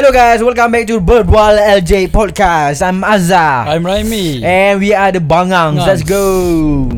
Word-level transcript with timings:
Hello 0.00 0.16
guys, 0.16 0.40
welcome 0.42 0.72
back 0.72 0.86
to 0.88 0.96
Birdwall 0.96 1.60
LJ 1.60 2.08
Podcast. 2.08 2.80
I'm 2.80 3.04
Azhar. 3.04 3.68
I'm 3.68 3.84
Raimi. 3.84 4.40
And 4.40 4.80
we 4.80 4.96
are 4.96 5.12
the 5.12 5.20
Bangangs. 5.20 5.84
Let's 5.84 6.00
go. 6.00 6.88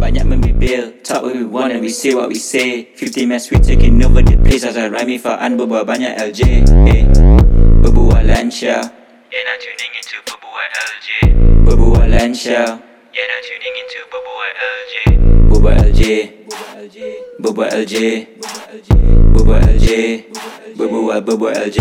Banyak 0.00 0.24
membibil 0.24 1.04
Talk 1.04 1.28
what 1.28 1.36
we 1.36 1.44
want 1.44 1.76
and 1.76 1.84
we 1.84 1.92
say 1.92 2.16
what 2.16 2.32
we 2.32 2.40
say 2.40 2.88
50 2.96 3.28
match 3.28 3.52
we 3.52 3.60
taking 3.60 4.00
over 4.00 4.24
the 4.24 4.40
place 4.40 4.64
As 4.64 4.80
I 4.80 4.88
rhyme 4.88 5.12
Faan 5.20 5.60
berbual 5.60 5.84
banyak 5.84 6.16
LJ 6.24 6.64
eh. 6.88 7.04
Berbual 7.84 8.24
Lancia 8.24 8.80
Yeah 9.28 9.44
now 9.44 9.56
tuning 9.60 9.92
into 9.92 10.16
Berbual 10.24 10.66
LJ 10.88 11.08
Berbual 11.68 12.08
Lancia 12.08 12.80
Yeah 13.12 13.28
now 13.28 13.40
tuning 13.44 13.76
into 13.76 14.00
Berbual 14.08 14.50
LJ 14.56 14.92
Berbual 15.52 15.76
LJ 15.92 16.00
Berbual 17.44 17.68
LJ 17.84 17.94
Berbual 19.36 19.60
LJ 19.76 19.88
Berbual 20.80 21.20
Berbual 21.20 21.52
LJ 21.52 21.78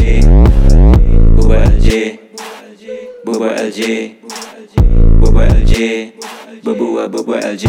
Berbual 1.40 1.64
LJ 1.72 1.90
Berbual 3.24 3.54
LJ 3.56 3.82
Berbual 5.24 5.48
LJ 5.64 5.74
Berbual 6.68 7.06
Berbual 7.08 7.40
LJ 7.40 7.66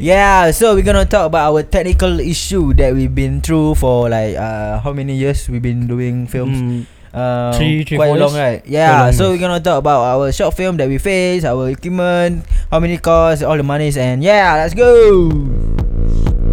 Yeah, 0.00 0.48
so 0.56 0.72
we're 0.72 0.80
gonna 0.88 1.04
talk 1.04 1.28
about 1.28 1.52
our 1.52 1.60
technical 1.60 2.16
issue 2.24 2.72
that 2.80 2.96
we've 2.96 3.12
been 3.12 3.44
through 3.44 3.76
for 3.76 4.08
like 4.08 4.32
uh 4.40 4.80
how 4.80 4.96
many 4.96 5.12
years 5.20 5.44
we've 5.52 5.60
been 5.60 5.84
doing 5.86 6.24
films. 6.26 6.56
Mm, 6.56 6.82
Uh, 7.10 7.50
Three- 7.58 7.82
three, 7.82 7.98
quite 7.98 8.14
long, 8.14 8.30
right? 8.38 8.62
Yeah. 8.70 9.10
long 9.10 9.18
So 9.18 9.34
we're 9.34 9.42
gonna 9.42 9.58
talk 9.58 9.82
about 9.82 10.06
our 10.14 10.30
short 10.30 10.54
film 10.54 10.78
that 10.78 10.86
we 10.86 10.94
face, 11.02 11.42
our 11.42 11.66
equipment, 11.66 12.46
how 12.70 12.78
many 12.78 13.02
costs, 13.02 13.42
all 13.42 13.58
the 13.58 13.66
monies, 13.66 13.98
and 13.98 14.22
yeah, 14.22 14.54
let's 14.62 14.78
go. 14.78 15.26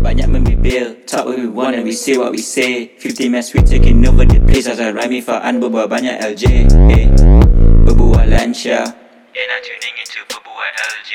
Banyak 0.07 0.31
membibil 0.31 1.03
Talk 1.03 1.27
what 1.27 1.35
we 1.35 1.51
want 1.51 1.75
and 1.75 1.83
we 1.83 1.91
say 1.91 2.15
what 2.15 2.31
we 2.31 2.39
say 2.39 2.95
50 2.95 3.27
match 3.27 3.51
we 3.51 3.59
taking 3.59 3.99
over 4.07 4.23
the 4.23 4.39
place 4.39 4.63
As 4.63 4.79
I 4.79 4.95
rhyme 4.95 5.19
Faan 5.19 5.59
berbual 5.59 5.91
banyak 5.91 6.23
LJ 6.23 6.71
eh. 6.95 7.11
Berbual 7.83 8.23
Lancia 8.31 8.87
Yeah 9.35 9.45
now 9.51 9.59
tuning 9.59 9.95
into 9.99 10.23
Berbual 10.31 10.71
LJ 10.79 11.11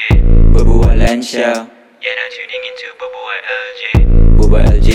Berbual 0.52 0.92
Lancia 1.00 1.72
Yeah 2.04 2.14
now 2.20 2.28
tuning 2.36 2.64
into 2.68 2.88
Berbual 3.00 3.38
LJ 3.48 3.80
Berbual 4.36 4.64
LJ 4.76 4.90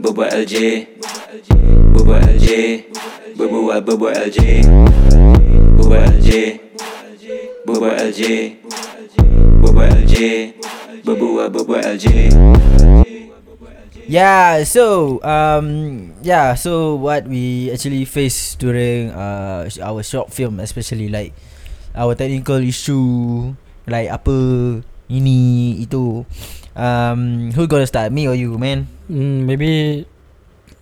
Berbual 0.00 0.28
LJ 0.32 0.56
Berbual 1.92 2.20
LJ 2.32 2.48
Berbual 3.36 3.78
Berbual 3.84 4.14
LJ 4.24 4.40
Berbual 5.76 6.00
LJ 6.16 6.30
Berbual 7.68 7.92
LJ 8.08 8.20
Berbual 9.60 9.92
LJ 10.00 10.16
Berbual 11.04 11.52
Berbual 11.52 11.84
LJ 11.84 12.32
Yeah, 14.04 14.68
so 14.68 15.16
um 15.24 16.12
yeah, 16.20 16.52
so 16.56 16.96
what 16.96 17.24
we 17.24 17.72
actually 17.72 18.04
face 18.04 18.52
during 18.56 19.08
uh 19.12 19.64
our 19.80 20.04
short 20.04 20.28
film 20.28 20.60
especially 20.60 21.08
like 21.08 21.32
our 21.96 22.12
technical 22.12 22.60
issue 22.60 23.52
like 23.88 24.12
apa 24.12 24.36
ini 25.08 25.80
itu 25.80 26.24
um 26.76 27.48
who 27.56 27.64
gonna 27.64 27.88
start 27.88 28.12
me 28.12 28.28
or 28.28 28.36
you 28.36 28.56
man? 28.60 28.88
mm, 29.08 29.48
maybe 29.48 30.04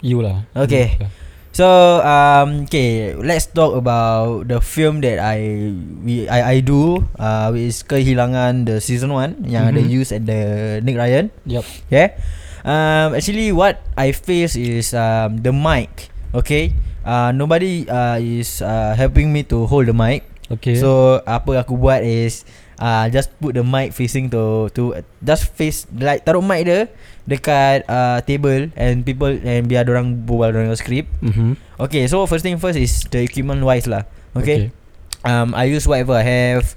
you 0.03 0.19
lah. 0.19 0.43
Okay. 0.55 0.99
You. 0.99 1.22
So 1.53 2.01
um 2.01 2.65
okay, 2.65 3.13
let's 3.13 3.45
talk 3.45 3.77
about 3.77 4.49
the 4.49 4.57
film 4.65 5.05
that 5.05 5.21
I 5.21 5.69
we 6.01 6.25
I 6.25 6.57
I 6.57 6.57
do 6.65 7.05
uh 7.21 7.53
which 7.53 7.77
is 7.77 7.79
Kehilangan 7.85 8.65
the 8.65 8.81
season 8.81 9.13
1 9.13 9.45
yang 9.45 9.69
ada 9.69 9.85
Mhm. 9.85 9.93
use 10.01 10.11
at 10.17 10.25
the 10.25 10.81
Nick 10.81 10.97
Ryan. 10.97 11.29
Yep. 11.45 11.65
Okay. 11.93 12.17
Um, 12.63 13.19
actually, 13.19 13.51
what 13.53 13.85
I 14.01 14.15
face 14.17 14.57
is 14.57 14.97
um 14.97 15.45
the 15.45 15.53
mic. 15.53 16.09
Okay. 16.33 16.73
Uh, 17.05 17.35
nobody 17.37 17.85
uh 17.85 18.17
is 18.17 18.65
uh 18.65 18.97
helping 18.97 19.29
me 19.29 19.45
to 19.53 19.69
hold 19.69 19.91
the 19.91 19.97
mic. 19.97 20.25
Okay. 20.49 20.81
So 20.81 21.21
apa 21.29 21.61
aku 21.61 21.77
buat 21.77 22.01
is 22.01 22.49
uh 22.83 23.07
just 23.15 23.31
put 23.39 23.55
the 23.55 23.63
mic 23.63 23.95
facing 23.95 24.27
to 24.27 24.67
to 24.75 24.99
just 25.23 25.47
face 25.55 25.87
like 25.95 26.27
taruh 26.27 26.43
mic 26.43 26.67
dia 26.67 26.91
dekat 27.31 27.87
uh 27.87 28.19
table 28.27 28.75
and 28.75 29.07
people 29.07 29.31
and 29.31 29.71
biar 29.71 29.87
orang 29.87 30.27
berbual 30.27 30.51
dengan 30.51 30.75
script. 30.75 31.07
mm-hmm. 31.23 31.55
Okay, 31.79 32.11
so 32.11 32.27
first 32.27 32.43
thing 32.43 32.59
first 32.59 32.75
is 32.75 33.07
the 33.15 33.23
equipment 33.23 33.63
wise 33.63 33.87
lah. 33.87 34.03
Okay. 34.35 34.75
Um, 35.23 35.55
I 35.55 35.71
use 35.71 35.87
whatever 35.87 36.19
I 36.19 36.27
have. 36.27 36.75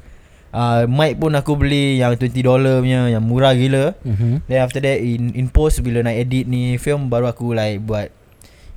Uh, 0.55 0.85
mic 0.87 1.19
pun 1.19 1.33
aku 1.35 1.57
beli 1.57 1.99
yang 1.99 2.15
20 2.15 2.45
dollar 2.45 2.79
punya 2.79 3.09
yang 3.09 3.25
murah 3.25 3.57
gila. 3.57 3.97
Mm-hmm. 4.05 4.45
Then 4.45 4.59
after 4.61 4.79
that 4.85 5.01
in 5.01 5.33
in 5.33 5.49
post 5.49 5.81
bila 5.81 6.05
nak 6.05 6.13
edit 6.13 6.45
ni 6.45 6.77
film 6.77 7.09
baru 7.09 7.33
aku 7.33 7.57
like 7.57 7.81
buat 7.81 8.13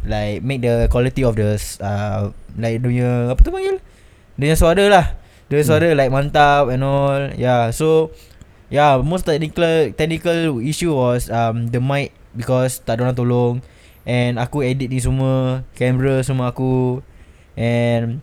like 0.09 0.41
make 0.41 0.65
the 0.65 0.89
quality 0.89 1.23
of 1.23 1.37
the 1.37 1.61
uh 1.85 2.33
like 2.57 2.81
dia 2.81 3.29
apa 3.29 3.41
tu 3.45 3.53
panggil? 3.53 3.77
Dia 4.41 4.57
suara 4.57 4.85
lah. 4.89 5.07
Dia 5.49 5.59
punya 5.59 5.65
Hmm. 5.65 5.71
suara 5.73 5.89
like 5.97 6.13
mantap 6.13 6.65
and 6.69 6.85
all. 6.85 7.33
Yeah, 7.35 7.73
so 7.73 8.13
yeah, 8.69 9.01
most 9.01 9.25
technical 9.25 9.65
technical 9.97 10.61
issue 10.61 10.93
was 10.93 11.29
um 11.29 11.73
the 11.73 11.81
mic 11.81 12.13
because 12.37 12.85
tak 12.85 13.01
ada 13.01 13.09
orang 13.09 13.17
tolong 13.17 13.55
and 14.05 14.37
aku 14.37 14.61
edit 14.61 14.89
ni 14.89 15.01
semua, 15.01 15.65
camera 15.73 16.21
semua 16.21 16.53
aku 16.53 17.01
and 17.57 18.21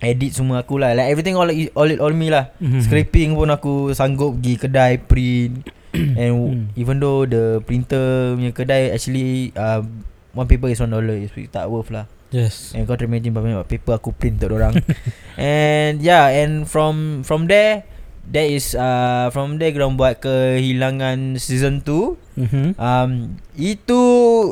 edit 0.00 0.32
semua 0.32 0.64
aku 0.64 0.80
lah. 0.80 0.96
Like 0.96 1.12
everything 1.12 1.36
all 1.36 1.46
it, 1.46 1.70
all 1.76 1.86
it 1.86 2.00
all 2.00 2.12
me 2.12 2.32
lah. 2.32 2.50
Mhm. 2.58 2.80
Scraping 2.82 3.36
pun 3.36 3.52
aku 3.52 3.92
sanggup 3.92 4.40
pergi 4.40 4.54
kedai 4.58 4.92
print 4.98 5.68
And 5.92 6.32
Hmm. 6.32 6.64
even 6.72 7.04
though 7.04 7.28
the 7.28 7.60
printer 7.68 8.32
punya 8.32 8.56
kedai 8.56 8.96
actually 8.96 9.52
uh, 9.52 9.84
One 10.32 10.48
paper 10.48 10.72
is 10.72 10.80
one 10.80 10.88
dollar 10.88 11.12
It's 11.12 11.36
tak 11.52 11.68
worth 11.68 11.92
lah 11.92 12.08
Yes. 12.32 12.72
And 12.72 12.88
kau 12.88 12.96
try 12.96 13.04
imagine 13.04 13.36
berapa 13.36 13.60
banyak 13.62 13.68
paper 13.68 14.00
aku 14.00 14.10
print 14.16 14.40
untuk 14.40 14.56
orang 14.56 14.72
And 15.36 16.00
yeah 16.00 16.32
And 16.32 16.64
from 16.64 17.22
from 17.28 17.44
there 17.46 17.84
That 18.32 18.48
is 18.48 18.72
uh, 18.72 19.28
From 19.36 19.60
there 19.60 19.70
korang 19.76 20.00
buat 20.00 20.18
kehilangan 20.24 21.36
season 21.36 21.84
2 21.84 22.16
Mm-hmm. 22.32 22.68
um, 22.80 23.36
Itu 23.52 24.00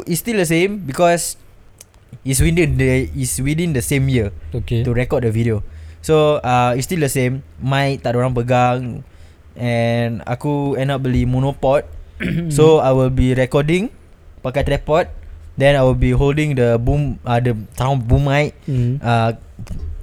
is 0.04 0.20
still 0.20 0.36
the 0.36 0.44
same 0.44 0.84
Because 0.84 1.40
It's 2.20 2.44
within 2.44 2.76
the 2.76 3.08
Is 3.16 3.40
within 3.40 3.72
the 3.72 3.80
same 3.80 4.04
year 4.12 4.28
Okay. 4.52 4.84
to 4.84 4.92
record 4.92 5.24
the 5.24 5.32
video. 5.32 5.64
So 6.04 6.40
uh, 6.44 6.76
it's 6.76 6.84
still 6.84 7.00
the 7.00 7.08
same. 7.12 7.40
Mic 7.60 8.04
tak 8.04 8.12
ada 8.12 8.24
orang 8.24 8.32
pegang 8.36 8.80
and 9.56 10.20
aku 10.24 10.76
end 10.76 10.88
up 10.92 11.00
beli 11.00 11.24
monopod. 11.24 11.84
so 12.56 12.80
I 12.80 12.92
will 12.92 13.12
be 13.12 13.32
recording 13.32 13.88
pakai 14.40 14.64
tripod. 14.64 15.08
Then 15.60 15.76
I 15.76 15.84
will 15.84 15.98
be 15.98 16.16
holding 16.16 16.56
the 16.56 16.80
boom 16.80 17.20
uh, 17.20 17.36
the 17.36 17.52
sound 17.76 18.08
boom 18.08 18.24
mic. 18.24 18.56
Mm. 18.64 18.96
Uh, 19.04 19.36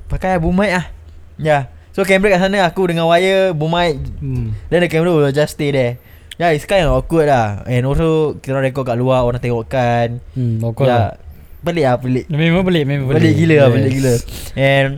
pakai 0.06 0.38
boom 0.38 0.53
mic 0.53 0.69
ah. 0.78 0.85
Yeah. 1.41 1.73
So 1.97 2.06
camera 2.06 2.38
kat 2.38 2.45
sana 2.45 2.62
aku 2.62 2.94
dengan 2.94 3.09
wire 3.09 3.57
boom 3.57 3.73
mic. 3.73 3.97
Mm. 4.22 4.53
Then 4.69 4.85
the 4.85 4.90
camera 4.94 5.09
will 5.09 5.34
just 5.34 5.57
stay 5.57 5.73
there. 5.73 5.97
Yeah, 6.38 6.53
it's 6.53 6.69
kind 6.69 6.85
of 6.85 6.94
awkward 6.94 7.34
lah. 7.34 7.66
And 7.66 7.90
also 7.90 8.38
kita 8.38 8.53
orang 8.53 8.69
record 8.69 8.85
kat 8.85 9.01
luar 9.01 9.25
orang 9.25 9.41
tengok 9.41 9.66
kan. 9.66 10.22
Mm. 10.38 10.62
Okay. 10.62 10.85
Yeah. 10.85 11.17
Pelik 11.66 11.84
lah 11.90 11.97
pelik. 11.97 12.25
Memang 12.29 12.62
pelik, 12.62 12.84
memang 12.85 13.06
pelik. 13.09 13.17
Pelik 13.17 13.34
gila 13.41 13.56
lah, 13.57 13.67
Yes. 13.67 13.73
pelik 13.73 13.91
gila. 13.97 14.13
And 14.53 14.90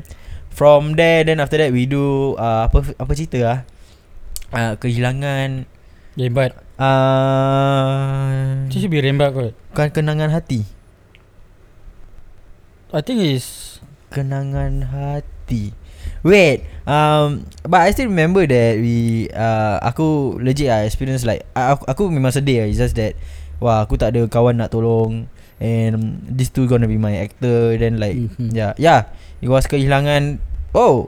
from 0.52 1.00
there 1.00 1.24
then 1.24 1.40
after 1.40 1.56
that 1.56 1.72
we 1.72 1.88
do 1.88 2.36
uh, 2.36 2.68
apa 2.68 2.84
apa 3.00 3.12
cerita 3.16 3.40
ah? 3.48 3.60
Uh, 4.52 4.74
kehilangan 4.76 5.64
Rembat. 6.20 6.52
uh, 6.76 8.68
It 8.68 8.76
should 8.76 8.92
be 8.92 9.00
rembat 9.00 9.32
kot. 9.32 9.56
bukan 9.72 9.88
kenangan 9.96 10.36
hati. 10.36 10.68
I 12.92 13.00
think 13.00 13.24
is 13.24 13.80
Kenangan 14.10 14.90
hati. 14.90 15.72
Wait, 16.26 16.66
um 16.84 17.46
but 17.64 17.86
I 17.86 17.94
still 17.96 18.10
remember 18.12 18.44
that 18.44 18.82
we 18.82 19.30
uh 19.32 19.80
aku 19.80 20.36
legit 20.44 20.68
ah 20.68 20.84
experience 20.84 21.24
like 21.24 21.46
aku, 21.56 21.86
aku 21.88 22.04
memang 22.12 22.34
sedih 22.36 22.66
lah. 22.66 22.68
It's 22.68 22.82
just 22.82 22.98
that 23.00 23.16
wah 23.64 23.86
aku 23.88 23.96
tak 23.96 24.18
ada 24.18 24.28
kawan 24.28 24.60
nak 24.60 24.74
tolong 24.76 25.30
and 25.62 26.20
this 26.26 26.50
two 26.52 26.66
gonna 26.68 26.90
be 26.90 27.00
my 27.00 27.16
actor 27.16 27.78
then 27.80 28.02
like 28.02 28.18
Mhm. 28.18 28.52
Yeah, 28.52 28.74
yeah. 28.76 29.08
It 29.40 29.48
was 29.48 29.70
kehilangan. 29.72 30.44
Oh, 30.76 31.08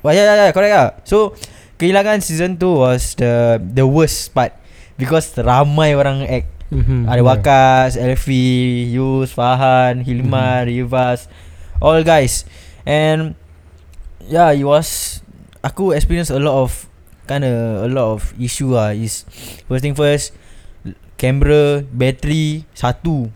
wah 0.00 0.14
yeah, 0.16 0.24
yeah, 0.24 0.36
yeah, 0.48 0.52
correct 0.56 0.72
ah. 0.72 0.88
So 1.04 1.36
kehilangan 1.82 2.22
season 2.22 2.54
2 2.54 2.62
was 2.78 3.18
the 3.18 3.58
the 3.58 3.82
worst 3.82 4.30
part 4.30 4.54
because 4.94 5.34
ramai 5.34 5.98
orang 5.98 6.22
act. 6.30 6.62
mm-hmm. 6.72 7.10
Ada 7.10 7.22
Wakas, 7.22 8.00
Elfi, 8.00 8.88
Yus, 8.94 9.34
Fahan, 9.34 10.00
Hilman, 10.06 10.70
Rivas, 10.70 11.28
all 11.82 12.00
guys. 12.06 12.48
And 12.88 13.36
yeah, 14.24 14.50
it 14.54 14.62
was 14.62 15.20
aku 15.60 15.92
experience 15.92 16.32
a 16.32 16.40
lot 16.40 16.56
of 16.62 16.88
kind 17.28 17.44
of 17.44 17.86
a 17.86 17.88
lot 17.90 18.16
of 18.16 18.32
issue 18.40 18.74
ah. 18.74 18.96
Is 18.96 19.28
first 19.68 19.82
thing 19.84 19.98
first, 19.98 20.32
camera, 21.20 21.84
battery 21.84 22.64
satu. 22.72 23.28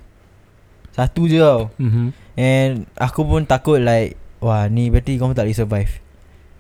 Satu 0.97 1.29
je 1.29 1.43
tau. 1.43 1.69
Mm-hmm. 1.77 2.09
And 2.41 2.89
aku 2.97 3.25
pun 3.25 3.45
takut 3.45 3.81
like 3.81 4.17
Wah 4.45 4.69
ni 4.69 4.93
battery 4.93 5.17
kau 5.17 5.33
tak 5.33 5.49
boleh 5.49 5.57
survive 5.57 5.93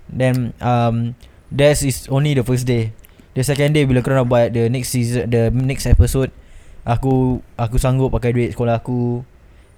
Then 0.08 0.56
um 0.64 1.12
That 1.54 1.78
is 1.78 2.10
only 2.10 2.34
the 2.34 2.42
first 2.42 2.66
day. 2.66 2.96
The 3.36 3.44
second 3.44 3.76
day 3.76 3.84
bila 3.84 4.00
nak 4.00 4.32
buat 4.32 4.48
The 4.56 4.72
next 4.72 4.96
season 4.96 5.28
The 5.28 5.52
next 5.52 5.84
episode 5.84 6.32
Aku 6.88 7.44
Aku 7.60 7.76
sanggup 7.76 8.08
pakai 8.16 8.32
duit 8.32 8.56
sekolah 8.56 8.80
aku. 8.80 9.20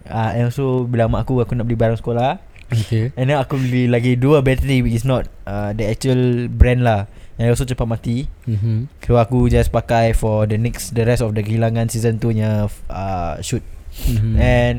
Uh, 0.06 0.30
And 0.38 0.46
also 0.48 0.86
Bila 0.86 1.10
mak 1.10 1.26
aku 1.26 1.42
Aku 1.42 1.58
nak 1.58 1.66
beli 1.66 1.74
barang 1.74 1.98
sekolah. 1.98 2.38
Okay. 2.70 3.10
And 3.18 3.26
then 3.26 3.36
aku 3.42 3.58
beli 3.58 3.90
lagi 3.90 4.14
Dua 4.14 4.46
battery 4.46 4.86
Which 4.86 5.02
is 5.02 5.02
not 5.02 5.26
uh, 5.42 5.74
The 5.74 5.90
actual 5.90 6.46
brand 6.46 6.86
lah. 6.86 7.10
And 7.34 7.50
also 7.50 7.66
cepat 7.66 7.86
mati. 7.90 8.30
Mm-hmm. 8.46 8.78
So 9.02 9.18
aku 9.18 9.50
just 9.50 9.74
pakai 9.74 10.14
For 10.14 10.46
the 10.46 10.54
next 10.54 10.94
The 10.94 11.02
rest 11.02 11.26
of 11.26 11.34
the 11.34 11.42
Kehilangan 11.42 11.90
season 11.90 12.22
2 12.22 12.38
nya 12.38 12.70
uh, 12.86 13.42
Shoot. 13.42 13.66
Mm-hmm. 14.06 14.34
And 14.38 14.74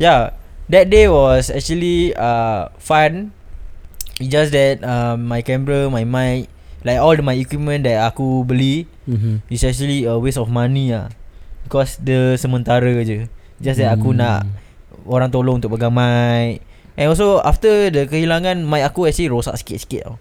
Yeah 0.00 0.32
That 0.72 0.88
day 0.88 1.12
was 1.12 1.52
actually 1.52 2.16
uh, 2.16 2.72
Fun 2.80 3.36
It's 4.22 4.30
just 4.30 4.54
that 4.54 4.82
um, 4.86 5.26
My 5.26 5.42
camera 5.42 5.90
My 5.90 6.06
mic 6.06 6.46
Like 6.86 7.02
all 7.02 7.16
the 7.16 7.24
my 7.24 7.34
equipment 7.34 7.82
That 7.82 8.06
aku 8.14 8.46
beli 8.46 8.86
mm-hmm. 9.10 9.42
It's 9.50 9.66
actually 9.66 10.06
a 10.06 10.14
waste 10.20 10.38
of 10.38 10.50
money 10.52 10.94
lah 10.94 11.10
Because 11.66 11.98
the 11.98 12.38
sementara 12.38 12.86
je 13.02 13.26
Just 13.58 13.82
that 13.82 13.90
aku 13.98 14.14
Hmm. 14.14 14.22
nak 14.22 14.46
Orang 15.04 15.34
tolong 15.34 15.58
untuk 15.58 15.74
pegang 15.74 15.90
mic 15.92 16.62
And 16.94 17.10
also 17.10 17.42
after 17.42 17.90
the 17.90 18.06
kehilangan 18.06 18.62
Mic 18.62 18.86
aku 18.86 19.10
actually 19.10 19.34
rosak 19.34 19.58
sikit-sikit 19.58 20.06
tau 20.06 20.14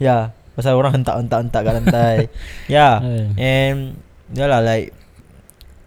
Ya 0.00 0.06
yeah, 0.06 0.22
Pasal 0.56 0.76
orang 0.76 0.96
hentak-hentak-hentak 1.00 1.62
kat 1.64 1.74
lantai 1.76 2.16
Ya 2.72 2.96
yeah. 3.04 3.28
Eh. 3.36 3.36
And 3.36 3.76
Yalah 4.32 4.64
like 4.64 4.96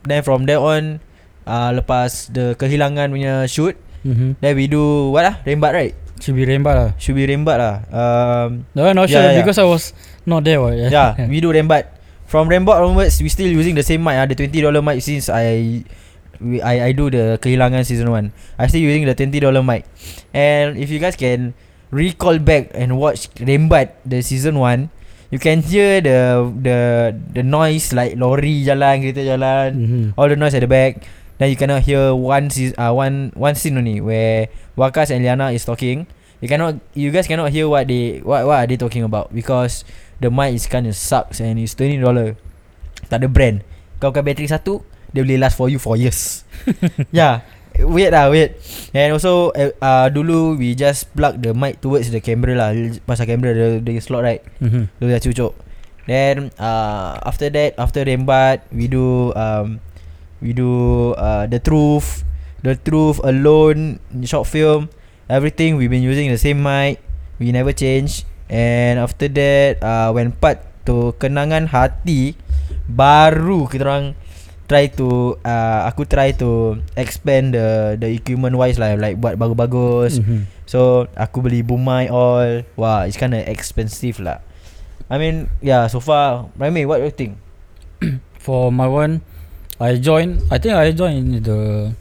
Then 0.06 0.22
from 0.22 0.46
there 0.46 0.62
on 0.62 1.02
uh, 1.50 1.74
Lepas 1.74 2.30
the 2.30 2.54
kehilangan 2.54 3.10
punya 3.10 3.50
shoot 3.50 3.74
Mm-hmm. 4.06 4.38
Then 4.38 4.54
we 4.54 4.70
do 4.70 5.10
What 5.10 5.26
lah 5.26 5.42
Rembat 5.50 5.74
right 5.74 6.05
Should 6.26 6.42
be 6.42 6.50
rembat 6.50 6.74
lah 6.74 6.90
Should 6.98 7.14
be 7.14 7.30
rembat 7.30 7.58
lah 7.62 7.76
um, 7.94 8.66
No, 8.74 8.90
not 8.90 9.06
Yeah, 9.06 9.14
sure 9.14 9.26
yeah. 9.30 9.38
because 9.46 9.62
I 9.62 9.70
was 9.70 9.94
not 10.26 10.42
there. 10.42 10.58
What? 10.58 10.74
Yeah, 10.90 11.14
we 11.30 11.38
do 11.38 11.54
rembat. 11.54 11.94
From 12.26 12.50
rembat 12.50 12.82
onwards, 12.82 13.22
we 13.22 13.30
still 13.30 13.46
using 13.46 13.78
the 13.78 13.86
same 13.86 14.02
mic. 14.02 14.18
Ah, 14.18 14.26
the 14.26 14.34
twenty 14.34 14.58
dollar 14.58 14.82
mic 14.82 15.06
since 15.06 15.30
I, 15.30 15.86
we, 16.42 16.58
I 16.66 16.90
I 16.90 16.92
do 16.98 17.14
the 17.14 17.38
kehilangan 17.38 17.86
season 17.86 18.10
one. 18.10 18.34
I 18.58 18.66
still 18.66 18.82
using 18.82 19.06
the 19.06 19.14
twenty 19.14 19.38
dollar 19.38 19.62
mic. 19.62 19.86
And 20.34 20.82
if 20.82 20.90
you 20.90 20.98
guys 20.98 21.14
can 21.14 21.54
recall 21.94 22.42
back 22.42 22.74
and 22.74 22.98
watch 22.98 23.30
rembat 23.38 24.02
the 24.02 24.26
season 24.26 24.58
one, 24.58 24.90
you 25.30 25.38
can 25.38 25.62
hear 25.62 26.02
the 26.02 26.50
the 26.50 26.78
the 27.38 27.44
noise 27.46 27.94
like 27.94 28.18
lorry 28.18 28.66
jalan 28.66 29.06
kereta 29.06 29.22
jalan, 29.22 29.70
mm-hmm. 29.78 30.06
all 30.18 30.26
the 30.26 30.34
noise 30.34 30.58
at 30.58 30.66
the 30.66 30.72
back. 30.72 31.06
Then 31.36 31.52
you 31.52 31.60
cannot 31.60 31.84
hear 31.84 32.16
one 32.16 32.48
season, 32.48 32.80
uh, 32.80 32.96
one 32.96 33.36
one 33.36 33.56
scene 33.60 33.76
only 33.76 34.00
where 34.00 34.48
Wakas 34.80 35.12
and 35.12 35.20
Liana 35.24 35.52
is 35.52 35.68
talking. 35.68 36.08
You 36.40 36.48
cannot, 36.48 36.80
you 36.96 37.12
guys 37.12 37.28
cannot 37.28 37.52
hear 37.52 37.68
what 37.68 37.88
they 37.88 38.24
what 38.24 38.48
what 38.48 38.58
are 38.64 38.68
they 38.68 38.80
talking 38.80 39.04
about 39.04 39.36
because 39.36 39.84
the 40.24 40.32
mic 40.32 40.56
is 40.56 40.68
kind 40.68 40.88
of 40.88 40.96
sucks 40.96 41.44
and 41.44 41.60
it's 41.60 41.76
twenty 41.76 42.00
dollar. 42.00 42.40
Tak 43.12 43.24
ada 43.24 43.28
brand. 43.28 43.68
Kau 44.00 44.12
pakai 44.12 44.32
bateri 44.32 44.48
satu, 44.48 44.84
dia 45.12 45.24
boleh 45.24 45.40
last 45.40 45.60
for 45.60 45.68
you 45.68 45.80
for 45.80 46.00
years. 46.00 46.48
yeah, 47.16 47.44
weird 47.84 48.16
lah 48.16 48.32
weird. 48.32 48.56
And 48.96 49.12
also 49.16 49.52
uh, 49.52 49.76
uh, 49.84 50.08
dulu 50.08 50.56
we 50.56 50.72
just 50.76 51.12
plug 51.16 51.44
the 51.44 51.52
mic 51.52 51.84
towards 51.84 52.12
the 52.12 52.24
camera 52.24 52.56
lah. 52.56 52.72
Pasal 53.04 53.28
camera 53.28 53.52
the 53.52 53.84
the 53.84 54.00
slot 54.00 54.24
right. 54.24 54.44
Mm-hmm. 54.64 54.84
Dia 55.04 55.20
dah 55.20 55.22
cucuk 55.24 55.54
Then 56.06 56.54
uh, 56.62 57.18
After 57.26 57.50
that 57.50 57.74
After 57.82 58.06
rembat 58.06 58.70
We 58.70 58.86
do 58.86 59.34
um, 59.34 59.82
We 60.46 60.54
do 60.54 61.18
uh, 61.18 61.50
The 61.50 61.58
Truth 61.58 62.22
The 62.62 62.78
Truth 62.78 63.18
Alone 63.26 63.98
Short 64.30 64.46
film. 64.46 64.94
Everything 65.26 65.82
We've 65.82 65.90
been 65.90 66.06
using 66.06 66.30
the 66.30 66.38
same 66.38 66.62
mic. 66.62 67.02
We 67.42 67.50
never 67.50 67.74
change. 67.74 68.30
And 68.46 69.02
after 69.02 69.26
that 69.26 69.82
uh, 69.82 70.14
When 70.14 70.38
part 70.38 70.62
to 70.86 71.18
Kenangan 71.18 71.74
Hati 71.74 72.38
Baru 72.86 73.66
kita 73.66 73.90
orang 73.90 74.14
Try 74.70 74.94
to 75.02 75.42
uh, 75.42 75.90
Aku 75.90 76.06
try 76.06 76.38
to 76.38 76.78
Expand 76.94 77.58
the 77.58 77.98
The 77.98 78.14
equipment 78.14 78.54
wise 78.54 78.78
lah 78.78 78.94
Like 79.02 79.18
buat 79.18 79.42
bagus-bagus. 79.42 80.22
Mm-hmm. 80.22 80.42
So 80.70 81.10
aku 81.18 81.42
beli 81.42 81.66
boom 81.66 81.82
mic 81.82 82.14
all. 82.14 82.62
Wah 82.78 83.10
it's 83.10 83.18
kinda 83.18 83.42
expensive 83.50 84.22
lah. 84.22 84.46
I 85.10 85.18
mean 85.18 85.50
yeah 85.62 85.90
so 85.90 86.02
far 86.02 86.54
Raimi 86.58 86.86
what 86.86 87.02
do 87.02 87.10
you 87.10 87.14
think? 87.14 87.42
For 88.46 88.70
my 88.70 88.86
one, 88.86 89.26
I 89.76 90.00
joined. 90.00 90.40
I 90.48 90.56
think 90.56 90.72
I 90.72 90.96
joined 90.96 91.36
in 91.36 91.44
the 91.44 91.92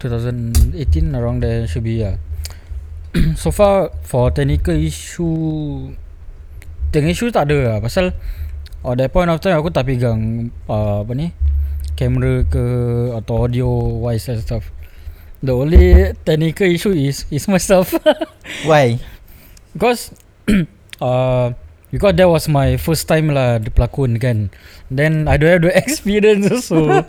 2018 0.00 1.12
around 1.12 1.44
there 1.44 1.68
should 1.68 1.84
be 1.84 2.00
yeah. 2.00 2.16
so 3.36 3.52
far 3.52 3.92
for 4.08 4.30
technical 4.32 4.72
issue, 4.72 5.92
technical 6.88 7.12
issue 7.12 7.28
tak 7.28 7.52
ada 7.52 7.58
lah. 7.60 7.76
Pasal 7.84 8.16
at 8.88 8.96
that 8.96 9.12
point 9.12 9.28
of 9.28 9.36
time 9.44 9.60
aku 9.60 9.68
tak 9.68 9.84
pegang 9.84 10.48
uh, 10.64 11.04
apa 11.04 11.12
ni 11.12 11.28
kamera 11.92 12.40
ke 12.48 12.64
atau 13.12 13.44
audio 13.44 13.68
wise 14.00 14.32
and 14.32 14.40
stuff. 14.40 14.72
The 15.44 15.52
only 15.52 16.16
technical 16.24 16.72
issue 16.72 16.96
is 16.96 17.28
is 17.28 17.44
myself. 17.52 17.92
Why? 18.68 18.96
Because 19.76 20.16
uh, 21.04 21.52
Because 21.88 22.20
that 22.20 22.28
was 22.28 22.52
my 22.52 22.76
first 22.76 23.08
time 23.08 23.32
lah 23.32 23.56
Dia 23.56 23.72
pelakon 23.72 24.20
kan 24.20 24.52
Then 24.88 25.28
I 25.28 25.36
don't 25.36 25.52
have 25.52 25.60
the 25.60 25.72
experience 25.74 26.48
also. 26.48 27.04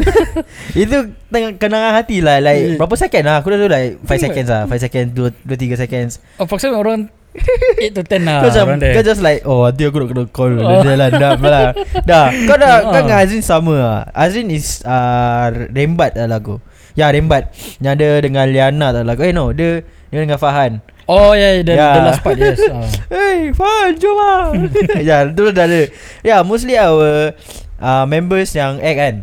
Itu 0.78 1.10
tengah 1.26 1.58
kenangan 1.58 1.92
hati 1.94 2.22
lah 2.22 2.38
Like 2.38 2.54
Yeah. 2.56 2.78
berapa 2.78 2.94
second 2.94 3.24
lah? 3.26 3.42
Aku 3.42 3.50
dah 3.50 3.58
tahu 3.58 3.66
like 3.68 3.98
5 3.98 4.06
Think 4.06 4.20
seconds 4.22 4.48
lah 4.48 4.62
5 4.64 4.78
seconds 4.78 5.08
2 5.10 5.58
3 5.58 5.74
seconds. 5.76 6.12
Approximately 6.38 6.78
orang 6.78 7.00
8 7.82 7.92
to 7.92 8.02
10 8.06 8.22
lah 8.22 8.38
Kau 8.40 8.48
macam. 8.48 8.78
Kau 8.94 9.02
just 9.02 9.20
like 9.20 9.42
Oh 9.42 9.66
nanti 9.66 9.82
aku 9.84 9.98
nak 9.98 10.08
kena 10.08 10.24
call 10.30 10.52
Oh. 10.56 10.80
Dia 10.80 10.94
lah 10.94 11.08
Dah 11.10 11.34
lah. 11.36 11.66
Dah 12.08 12.26
Kau 12.46 12.56
dah 12.56 12.74
Kau 12.80 12.94
Ah. 12.94 13.02
dengan 13.02 13.18
Azrin 13.20 13.42
sama 13.42 13.74
lah. 13.74 14.00
Azrin 14.14 14.48
is 14.48 14.80
uh, 14.82 15.50
Rembat 15.68 16.14
lah 16.14 16.30
lagu. 16.30 16.62
Ya 16.94 17.10
rembat. 17.10 17.52
Yang 17.76 17.92
ada 17.92 18.08
dengan 18.22 18.46
Liana 18.48 18.88
tak 18.88 19.02
lagu. 19.02 19.20
Eh 19.20 19.34
no 19.34 19.50
Dia 19.50 19.82
Dia 20.08 20.22
dengan 20.22 20.38
Fahan 20.38 20.78
Oh 21.06 21.38
yeah, 21.38 21.62
the, 21.62 21.74
Yeah. 21.78 21.94
the 21.94 22.02
last 22.02 22.20
part 22.26 22.34
yes 22.34 22.58
uh. 22.66 22.82
Hey 23.06 23.54
Fahan 23.54 23.94
jom 23.94 24.14
lah 24.18 24.50
Ya 25.08 25.22
tu 25.30 25.54
dah 25.54 25.70
ada 25.70 25.86
Ya 26.26 26.42
mostly 26.42 26.74
our 26.74 27.30
uh, 27.78 28.04
Members 28.10 28.50
yang 28.58 28.82
act 28.82 28.98
kan 28.98 29.14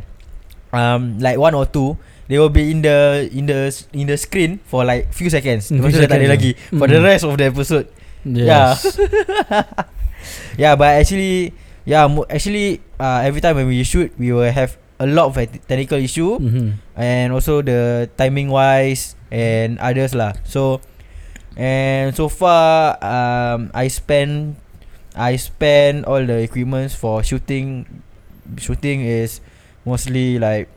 um, 0.72 1.20
Like 1.20 1.36
one 1.36 1.52
or 1.52 1.68
two 1.68 2.00
They 2.32 2.40
will 2.40 2.48
be 2.56 2.72
in 2.72 2.88
the 2.88 3.28
In 3.36 3.52
the 3.52 3.68
In 3.92 4.08
the 4.08 4.16
screen 4.16 4.64
For 4.64 4.88
like 4.88 5.12
few 5.12 5.28
seconds 5.28 5.68
Mm, 5.76 5.84
Lepas 5.84 5.92
tu 5.92 6.00
few 6.00 6.04
dah 6.08 6.10
tak 6.10 6.20
ada 6.24 6.28
lagi 6.32 6.52
yeah. 6.56 6.80
For 6.80 6.88
the 6.88 7.00
Mm. 7.04 7.08
rest 7.12 7.24
of 7.28 7.36
the 7.36 7.46
episode 7.52 7.88
Yes 8.24 8.48
Yeah. 8.48 8.72
Yeah 10.64 10.74
but 10.80 11.04
actually 11.04 11.52
Yeah 11.84 12.08
actually 12.32 12.80
uh, 12.96 13.28
Every 13.28 13.44
time 13.44 13.60
when 13.60 13.68
we 13.68 13.84
shoot 13.84 14.16
We 14.16 14.32
will 14.32 14.48
have 14.48 14.80
A 15.04 15.08
lot 15.10 15.28
of 15.28 15.36
te- 15.36 15.60
technical 15.68 16.00
issue 16.00 16.40
mm-hmm. 16.40 16.80
And 16.96 17.36
also 17.36 17.60
the 17.60 18.08
Timing 18.16 18.48
wise 18.48 19.20
And 19.28 19.76
others 19.84 20.16
lah 20.16 20.32
So 20.48 20.80
And 21.54 22.16
so 22.18 22.30
far 22.30 22.98
um, 22.98 23.70
I 23.74 23.88
spend 23.88 24.58
I 25.14 25.38
spend 25.38 26.06
all 26.10 26.26
the 26.26 26.42
equipments 26.42 26.98
For 26.98 27.22
shooting. 27.22 27.86
Shooting 28.58 29.06
is 29.06 29.42
Mostly 29.86 30.40
like 30.40 30.70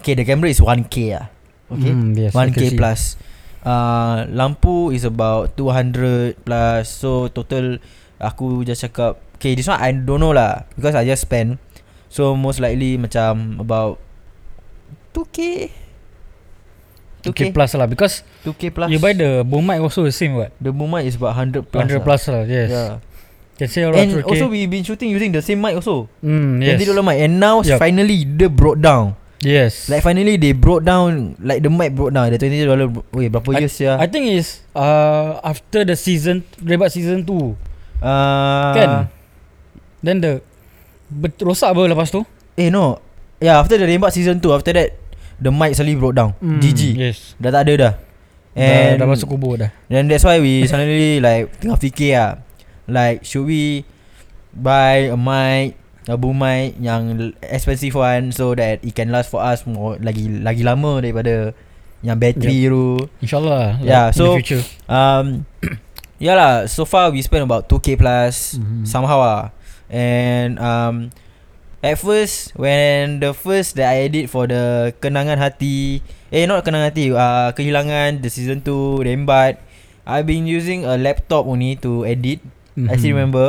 Okay 0.00 0.16
the 0.16 0.24
camera 0.24 0.48
is 0.48 0.60
1k 0.60 1.16
lah 1.16 1.28
Okay? 1.70 1.94
Mm, 1.94 2.18
yes, 2.18 2.34
I 2.34 2.50
can 2.50 2.58
1k 2.58 2.74
see. 2.74 2.78
plus. 2.78 3.00
Uh, 3.62 4.26
Lampu 4.34 4.90
is 4.90 5.06
about 5.06 5.54
200 5.56 6.42
plus. 6.44 6.90
So 6.90 7.28
total 7.30 7.78
Aku 8.20 8.66
just 8.68 8.84
cakap 8.84 9.22
Okay 9.40 9.56
this 9.56 9.70
one 9.70 9.80
I 9.80 9.96
don't 9.96 10.20
know 10.20 10.36
lah. 10.36 10.68
Because 10.76 10.92
I 10.92 11.08
just 11.08 11.24
spend. 11.24 11.56
So 12.10 12.34
most 12.36 12.60
likely 12.60 12.98
macam 13.00 13.56
About 13.62 13.96
2k 15.14 15.70
2k 17.20 17.32
2k 17.32 17.40
plus 17.52 17.70
lah 17.76 17.84
because 17.84 18.24
2k 18.42 18.72
plus. 18.72 18.88
you 18.88 18.96
buy 18.98 19.12
the 19.12 19.44
boom 19.44 19.64
mic 19.64 19.78
also 19.78 20.02
the 20.02 20.12
same 20.12 20.34
what? 20.34 20.50
The 20.56 20.72
moment 20.72 21.04
is 21.04 21.16
about 21.16 21.36
100 21.36 21.68
plus 21.68 21.80
100 21.84 21.92
lah. 21.92 22.04
plus 22.04 22.22
lah 22.28 22.42
yes. 22.44 22.68
Yeah. 22.72 22.92
Can 23.60 23.68
say 23.68 23.84
around 23.84 24.00
And 24.00 24.24
2K. 24.24 24.24
also 24.24 24.46
we 24.48 24.64
been 24.64 24.80
shooting 24.80 25.12
using 25.12 25.36
the 25.36 25.44
same 25.44 25.60
mic 25.60 25.76
also. 25.76 26.08
Mm, 26.24 26.64
yes. 26.64 26.80
$20 26.80 26.96
mic. 27.04 27.20
And 27.20 27.36
now 27.36 27.60
Yup. 27.60 27.76
finally 27.76 28.24
They 28.24 28.48
broke 28.48 28.80
down. 28.80 29.20
Yes. 29.44 29.92
Like 29.92 30.00
finally 30.00 30.40
they 30.40 30.56
broke 30.56 30.80
down 30.80 31.36
Like 31.44 31.60
the 31.60 31.68
mic 31.68 31.92
broke 31.92 32.16
down. 32.16 32.32
The 32.32 32.40
$20 32.40 32.64
Wait 33.12 33.28
berapa 33.28 33.52
I- 33.52 33.60
years 33.60 33.76
ya? 33.76 34.00
I 34.00 34.08
think 34.08 34.32
is 34.32 34.64
uh, 34.72 35.44
after 35.44 35.84
the 35.84 35.92
season 35.92 36.40
Rebat 36.64 36.88
season 36.88 37.28
2 37.28 37.36
uh, 38.00 38.72
Kan? 38.72 38.88
Then 40.00 40.24
the 40.24 40.40
bet, 41.12 41.36
Rosak 41.44 41.76
apa 41.76 41.84
lepas 41.84 42.08
tu? 42.08 42.24
Eh 42.56 42.72
no. 42.72 42.96
Yeah 43.44 43.60
after 43.60 43.76
the 43.76 43.84
Rembat 43.84 44.12
season 44.16 44.40
2 44.40 44.56
After 44.56 44.72
that 44.72 44.96
The 45.40 45.48
mic 45.48 45.72
suddenly 45.72 45.96
broke 45.96 46.14
down. 46.14 46.36
Mm, 46.38 46.60
GG 46.60 46.80
Yes. 46.94 47.32
Dah 47.36 47.48
tak 47.50 47.64
ada 47.64 47.72
dah. 47.74 47.94
Dah, 48.50 48.60
And 48.60 48.98
dah 48.98 49.06
masuk 49.06 49.30
kubur 49.30 49.56
dah. 49.56 49.70
Then 49.86 50.04
that's 50.04 50.20
why 50.20 50.36
we 50.36 50.66
suddenly 50.66 51.16
like 51.16 51.54
Tengah 51.56 51.76
fikir 51.76 52.12
lah 52.12 52.30
Like 52.84 53.22
should 53.22 53.46
we 53.46 53.86
Buy 54.50 55.06
a 55.06 55.14
mic 55.14 55.78
A 56.04 56.18
boom 56.18 56.34
mic 56.36 56.74
Yang 56.76 57.30
expensive 57.40 57.94
one 57.94 58.30
So 58.30 58.52
that 58.52 58.82
it 58.82 58.90
can 58.90 59.08
last 59.08 59.30
for 59.30 59.38
us 59.38 59.62
more 59.62 59.94
Lagi 59.96 60.26
lagi 60.36 60.60
lama 60.60 60.98
daripada 60.98 61.54
Yang 62.02 62.16
battery 62.18 62.58
tu? 62.66 62.86
InsyaAllah 63.22 63.78
Yeah, 63.80 64.10
like, 64.10 64.18
so- 64.18 64.24
In 64.26 64.30
the 64.34 64.40
future. 64.42 64.62
Um 64.84 65.46
Yeah 66.18 66.34
lah 66.34 66.66
So 66.66 66.82
far 66.82 67.08
we 67.08 67.22
spent 67.22 67.40
about 67.40 67.64
2k 67.64 67.94
plus 67.94 68.58
Mhm. 68.58 68.82
Somehow 68.82 69.18
lah 69.18 69.42
And 69.86 70.58
um 70.58 71.14
At 71.80 71.96
first 71.96 72.52
When 72.60 73.20
the 73.24 73.32
first 73.32 73.76
That 73.80 73.96
I 73.96 74.04
edit 74.08 74.28
for 74.28 74.44
the 74.44 74.92
Kenangan 75.00 75.40
hati 75.40 76.04
Eh 76.28 76.44
not 76.44 76.60
kenangan 76.64 76.92
hati 76.92 77.08
uh, 77.12 77.50
Kehilangan 77.56 78.20
The 78.20 78.28
season 78.28 78.60
2 78.60 79.00
Rembat 79.00 79.56
I've 80.04 80.28
been 80.28 80.44
using 80.44 80.84
a 80.84 81.00
laptop 81.00 81.48
only 81.48 81.80
To 81.80 82.04
edit 82.04 82.44
mm-hmm. 82.76 82.90
I 82.92 82.94
still 83.00 83.16
Mhm. 83.16 83.18
remember 83.18 83.48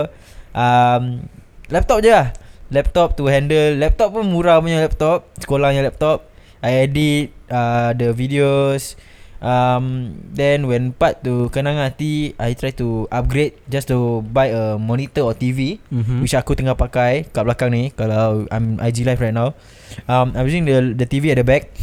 um, 0.55 1.27
Laptop 1.67 1.99
je 2.03 2.11
lah 2.11 2.31
Laptop 2.71 3.19
to 3.19 3.27
handle 3.27 3.75
Laptop 3.75 4.15
pun 4.15 4.31
murah 4.31 4.63
punya 4.63 4.79
laptop 4.79 5.27
Sekolah 5.35 5.75
punya 5.75 5.83
laptop 5.83 6.23
I 6.63 6.87
edit 6.87 7.35
uh, 7.51 7.91
The 7.91 8.15
videos 8.15 8.95
um, 9.41 10.15
Then 10.31 10.69
when 10.69 10.93
part 10.93 11.25
to 11.25 11.49
Kenangan 11.49 11.91
hati 11.91 12.37
I 12.37 12.53
try 12.53 12.71
to 12.77 13.09
upgrade 13.09 13.57
Just 13.67 13.89
to 13.89 14.21
buy 14.23 14.53
a 14.53 14.77
monitor 14.77 15.25
or 15.25 15.33
TV 15.33 15.81
Mhm. 15.91 16.21
Which 16.23 16.37
aku 16.37 16.55
tengah 16.55 16.77
pakai 16.77 17.27
Kat 17.27 17.43
belakang 17.43 17.73
ni 17.73 17.89
Kalau 17.91 18.45
I'm 18.47 18.77
IG 18.79 19.03
live 19.03 19.19
right 19.19 19.35
now. 19.35 19.57
Um, 20.07 20.31
I'm 20.37 20.45
using 20.47 20.63
the 20.63 20.95
the 20.95 21.03
TV 21.03 21.33
at 21.33 21.41
the 21.41 21.45
back. 21.45 21.73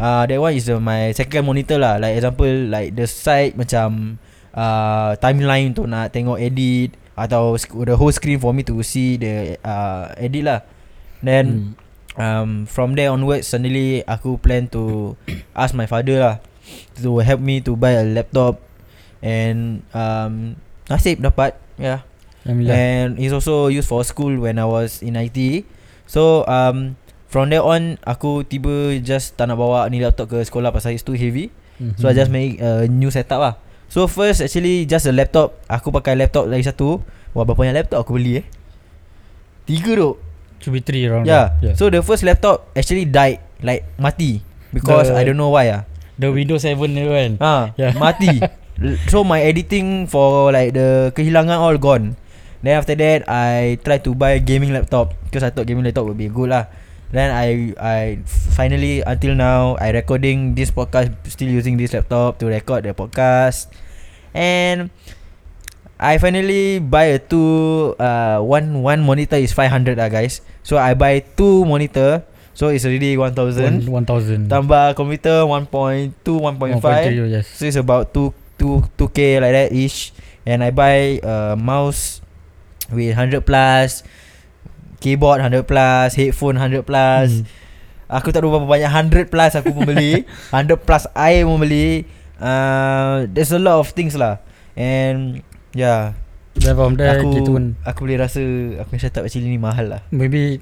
Uh, 0.00 0.24
That 0.24 0.40
one 0.40 0.56
is 0.56 0.70
uh, 0.70 0.80
my 0.80 1.12
second 1.12 1.44
monitor 1.44 1.76
lah. 1.76 2.00
Like 2.00 2.16
example 2.16 2.48
Like 2.70 2.96
the 2.96 3.04
side 3.04 3.58
macam 3.58 4.16
uh, 4.54 5.12
Timeline 5.20 5.76
untuk 5.76 5.90
nak 5.90 6.14
tengok 6.14 6.40
edit 6.40 6.96
Atau 7.18 7.58
the 7.84 7.98
whole 8.00 8.14
screen 8.14 8.40
for 8.40 8.56
me 8.56 8.64
to 8.64 8.80
see 8.80 9.20
the 9.20 9.60
uh, 9.60 10.14
edit 10.16 10.46
lah. 10.46 10.60
Then 11.20 11.76
Hmm. 12.16 12.16
um, 12.16 12.50
From 12.64 12.96
there 12.96 13.12
onwards 13.12 13.44
Suddenly 13.46 14.00
aku 14.02 14.40
plan 14.40 14.72
to 14.72 15.14
Ask 15.52 15.76
my 15.76 15.84
father 15.84 16.16
lah 16.16 16.36
To 17.00 17.18
help 17.20 17.40
me 17.40 17.60
to 17.62 17.74
buy 17.74 17.96
a 17.96 18.04
laptop 18.04 18.60
And 19.20 19.84
um, 19.92 20.56
Nasib 20.88 21.20
dapat 21.20 21.56
Yeah 21.76 22.04
Alhamdulillah. 22.40 22.72
And 22.72 23.08
it's 23.20 23.36
also 23.36 23.68
used 23.68 23.84
for 23.84 24.00
school 24.00 24.32
when 24.40 24.56
I 24.56 24.64
was 24.64 25.04
in 25.04 25.12
IT. 25.12 25.68
So 26.08 26.48
um 26.48 26.96
from 27.28 27.52
there 27.52 27.60
on 27.60 28.00
aku 28.02 28.48
tiba 28.48 28.96
just 29.04 29.36
tak 29.36 29.52
nak 29.52 29.60
bawa 29.60 29.84
ni 29.92 30.00
laptop 30.00 30.32
ke 30.32 30.40
sekolah 30.40 30.72
pasal 30.72 30.96
it's 30.96 31.04
too 31.04 31.12
heavy. 31.14 31.52
Mhm. 31.76 32.00
So 32.00 32.08
I 32.08 32.16
just 32.16 32.32
make 32.32 32.56
a 32.58 32.88
new 32.88 33.12
setup 33.12 33.44
lah. 33.44 33.54
So 33.92 34.08
first 34.08 34.40
actually 34.40 34.88
just 34.88 35.04
a 35.04 35.12
laptop. 35.12 35.60
Aku 35.68 35.92
pakai 35.92 36.16
laptop 36.16 36.48
lagi 36.48 36.64
satu. 36.64 37.04
Wah 37.36 37.44
berapa 37.44 37.60
banyak 37.60 37.76
laptop 37.76 38.08
aku 38.08 38.16
beli 38.16 38.40
eh? 38.40 38.46
Tiga 39.68 39.92
tu. 39.94 40.10
Should 40.64 40.74
be 40.76 40.80
three 40.80 41.04
around 41.04 41.24
Yeah. 41.28 41.56
there. 41.60 41.76
So 41.76 41.92
the 41.92 42.00
first 42.00 42.24
laptop 42.24 42.68
actually 42.72 43.04
died 43.04 43.40
like 43.60 43.84
mati 43.96 44.40
because 44.72 45.08
The- 45.12 45.16
I 45.16 45.28
don't 45.28 45.36
know 45.36 45.52
why 45.52 45.68
ah. 45.72 45.82
The 46.20 46.28
Windows 46.28 46.62
7 46.68 46.76
tu 46.76 47.08
kan 47.08 47.30
Ha, 47.40 47.54
Yeah. 47.80 47.96
mati. 47.96 48.44
So 49.12 49.24
my 49.24 49.40
editing 49.44 50.08
for 50.08 50.52
like 50.52 50.72
the 50.72 51.12
kehilangan 51.12 51.56
all 51.56 51.76
gone. 51.76 52.16
Then 52.60 52.76
after 52.80 52.92
that 52.96 53.24
I 53.28 53.80
try 53.80 54.00
to 54.04 54.12
buy 54.12 54.36
gaming 54.40 54.72
laptop 54.72 55.16
because 55.28 55.44
I 55.44 55.52
thought 55.52 55.64
gaming 55.68 55.84
laptop 55.84 56.08
would 56.08 56.20
be 56.20 56.28
good 56.28 56.52
lah. 56.52 56.68
Then 57.12 57.28
I 57.32 57.72
I 57.76 58.00
finally 58.56 59.00
until 59.04 59.36
now 59.36 59.74
I 59.80 59.92
recording 59.92 60.56
this 60.56 60.68
podcast 60.72 61.12
still 61.28 61.48
using 61.48 61.76
this 61.76 61.92
laptop 61.92 62.36
to 62.40 62.48
record 62.48 62.84
the 62.88 62.92
podcast. 62.96 63.68
And 64.32 64.88
I 66.00 66.16
finally 66.16 66.80
buy 66.80 67.16
a 67.16 67.20
two 67.20 67.92
uh 68.00 68.40
one 68.40 68.80
one 68.80 69.04
monitor 69.04 69.36
is 69.36 69.52
500 69.52 70.00
lah 70.00 70.08
guys. 70.08 70.40
So 70.64 70.80
I 70.80 70.96
buy 70.96 71.20
two 71.36 71.68
monitor 71.68 72.24
so 72.60 72.68
it's 72.68 72.84
already 72.84 73.16
1000 73.16 73.88
One- 73.88 74.04
1000 74.04 74.52
tambah 74.52 74.92
computer 74.92 75.48
1.2 75.48 76.12
1.5 76.28 76.76
1.3 76.76 77.32
yes. 77.32 77.48
So 77.56 77.64
it's 77.64 77.80
about 77.80 78.12
2 78.12 78.36
2 78.60 79.00
2k 79.00 79.40
like 79.40 79.56
that 79.56 79.72
ish. 79.72 80.12
And 80.44 80.60
I 80.60 80.68
buy 80.68 81.24
a 81.24 81.56
mouse 81.56 82.20
with 82.92 83.16
100 83.16 83.48
plus 83.48 84.04
keyboard 85.00 85.40
100 85.40 85.64
plus 85.64 86.12
headphone 86.20 86.60
100 86.60 86.84
plus. 86.84 87.40
Hmm. 87.40 87.48
aku 88.10 88.28
tak 88.34 88.44
tahu 88.44 88.52
berapa 88.52 88.68
banyak 88.68 88.90
100 88.92 89.32
plus 89.32 89.52
aku 89.56 89.72
pun 89.72 89.88
beli. 89.88 90.28
100 90.52 90.76
plus 90.84 91.08
air 91.16 91.48
pun 91.48 91.56
beli. 91.64 92.04
Uh, 92.36 93.24
there's 93.32 93.56
a 93.56 93.60
lot 93.60 93.80
of 93.80 93.96
things 93.96 94.12
lah. 94.12 94.36
And 94.76 95.40
yeah. 95.72 96.12
Then 96.60 96.76
from 96.76 97.00
there 97.00 97.16
aku 97.16 97.40
kita 97.40 97.48
pun. 97.48 97.64
aku 97.88 98.04
boleh 98.04 98.20
rasa 98.20 98.42
aku 98.84 98.92
punya 98.92 99.08
setup 99.08 99.24
actually 99.24 99.48
ni 99.48 99.56
mahal 99.56 99.96
lah. 99.96 100.00
Maybe 100.12 100.60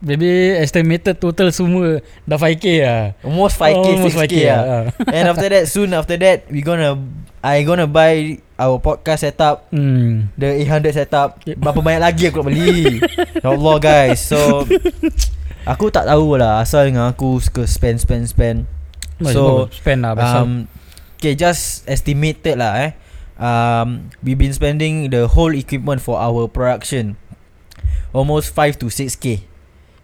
Maybe 0.00 0.56
estimated 0.56 1.20
total 1.20 1.52
semua 1.52 2.00
Dah 2.24 2.40
5k 2.40 2.64
lah. 2.80 3.02
Almost 3.20 3.60
5k 3.60 3.86
Almost 4.00 4.16
6k 4.16 4.34
lah. 4.48 4.60
ah. 4.60 4.84
And 5.16 5.24
after 5.28 5.48
that 5.52 5.64
Soon 5.68 5.92
after 5.92 6.16
that 6.16 6.48
We 6.48 6.64
gonna 6.64 6.96
I 7.44 7.64
gonna 7.64 7.88
buy 7.88 8.40
Our 8.60 8.76
podcast 8.76 9.24
setup. 9.24 9.72
Hmm. 9.72 10.28
The 10.36 10.60
800 10.68 10.92
setup. 10.92 11.40
Yep. 11.48 11.56
Berapa 11.56 11.80
banyak 11.80 12.02
lagi 12.04 12.28
aku 12.28 12.44
nak 12.44 12.46
beli? 12.52 13.00
Ya 13.44 13.48
Allah 13.52 13.76
guys. 13.80 14.20
So 14.24 14.64
Aku 15.68 15.92
tak 15.92 16.08
tahu 16.08 16.40
lah 16.40 16.64
Asal 16.64 16.88
dengan 16.92 17.12
aku 17.12 17.36
Suka 17.40 17.68
spend 17.68 18.00
spend 18.00 18.24
spend. 18.28 18.58
So, 19.20 19.68
Spend 19.68 20.00
lah 20.00 20.16
pasal 20.16 20.40
um, 20.48 20.52
Okay 21.20 21.36
just 21.36 21.84
estimated 21.84 22.56
lah 22.56 22.88
eh. 22.88 22.90
Um, 23.36 24.08
We 24.24 24.32
been 24.32 24.56
spending 24.56 25.12
The 25.12 25.28
whole 25.28 25.52
equipment 25.52 26.00
For 26.00 26.16
our 26.16 26.48
production. 26.48 27.20
Almost 28.16 28.56
5 28.56 28.80
to 28.80 28.88
6k 28.88 29.49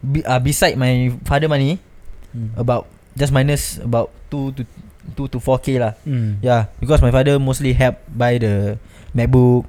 Be, 0.01 0.21
uh, 0.25 0.39
Beside 0.39 0.77
my 0.77 1.13
father 1.25 1.49
money 1.49 1.79
hmm. 2.33 2.53
About 2.57 2.85
Just 3.17 3.33
minus 3.33 3.81
About 3.81 4.13
2 4.29 4.57
to 4.57 4.61
2 5.15 5.31
to 5.31 5.39
4k 5.39 5.79
lah 5.79 5.93
hmm. 6.03 6.43
Yeah, 6.43 6.67
because 6.83 6.99
my 6.99 7.13
father 7.15 7.39
mostly 7.39 7.71
help 7.71 7.95
buy 8.11 8.37
the 8.41 8.75
MacBook. 9.15 9.65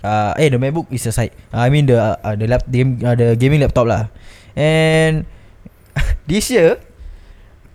Uh, 0.00 0.32
eh, 0.38 0.48
the 0.48 0.56
MacBook 0.56 0.86
is 0.94 1.04
aside. 1.04 1.34
Uh, 1.50 1.60
I 1.60 1.68
mean 1.68 1.84
the 1.90 1.98
uh, 1.98 2.36
the 2.38 2.46
lap 2.46 2.64
game 2.70 3.02
uh, 3.02 3.12
the 3.18 3.34
gaming 3.34 3.60
laptop 3.60 3.84
lah. 3.90 4.08
And 4.54 5.26
this 6.30 6.48
year, 6.48 6.78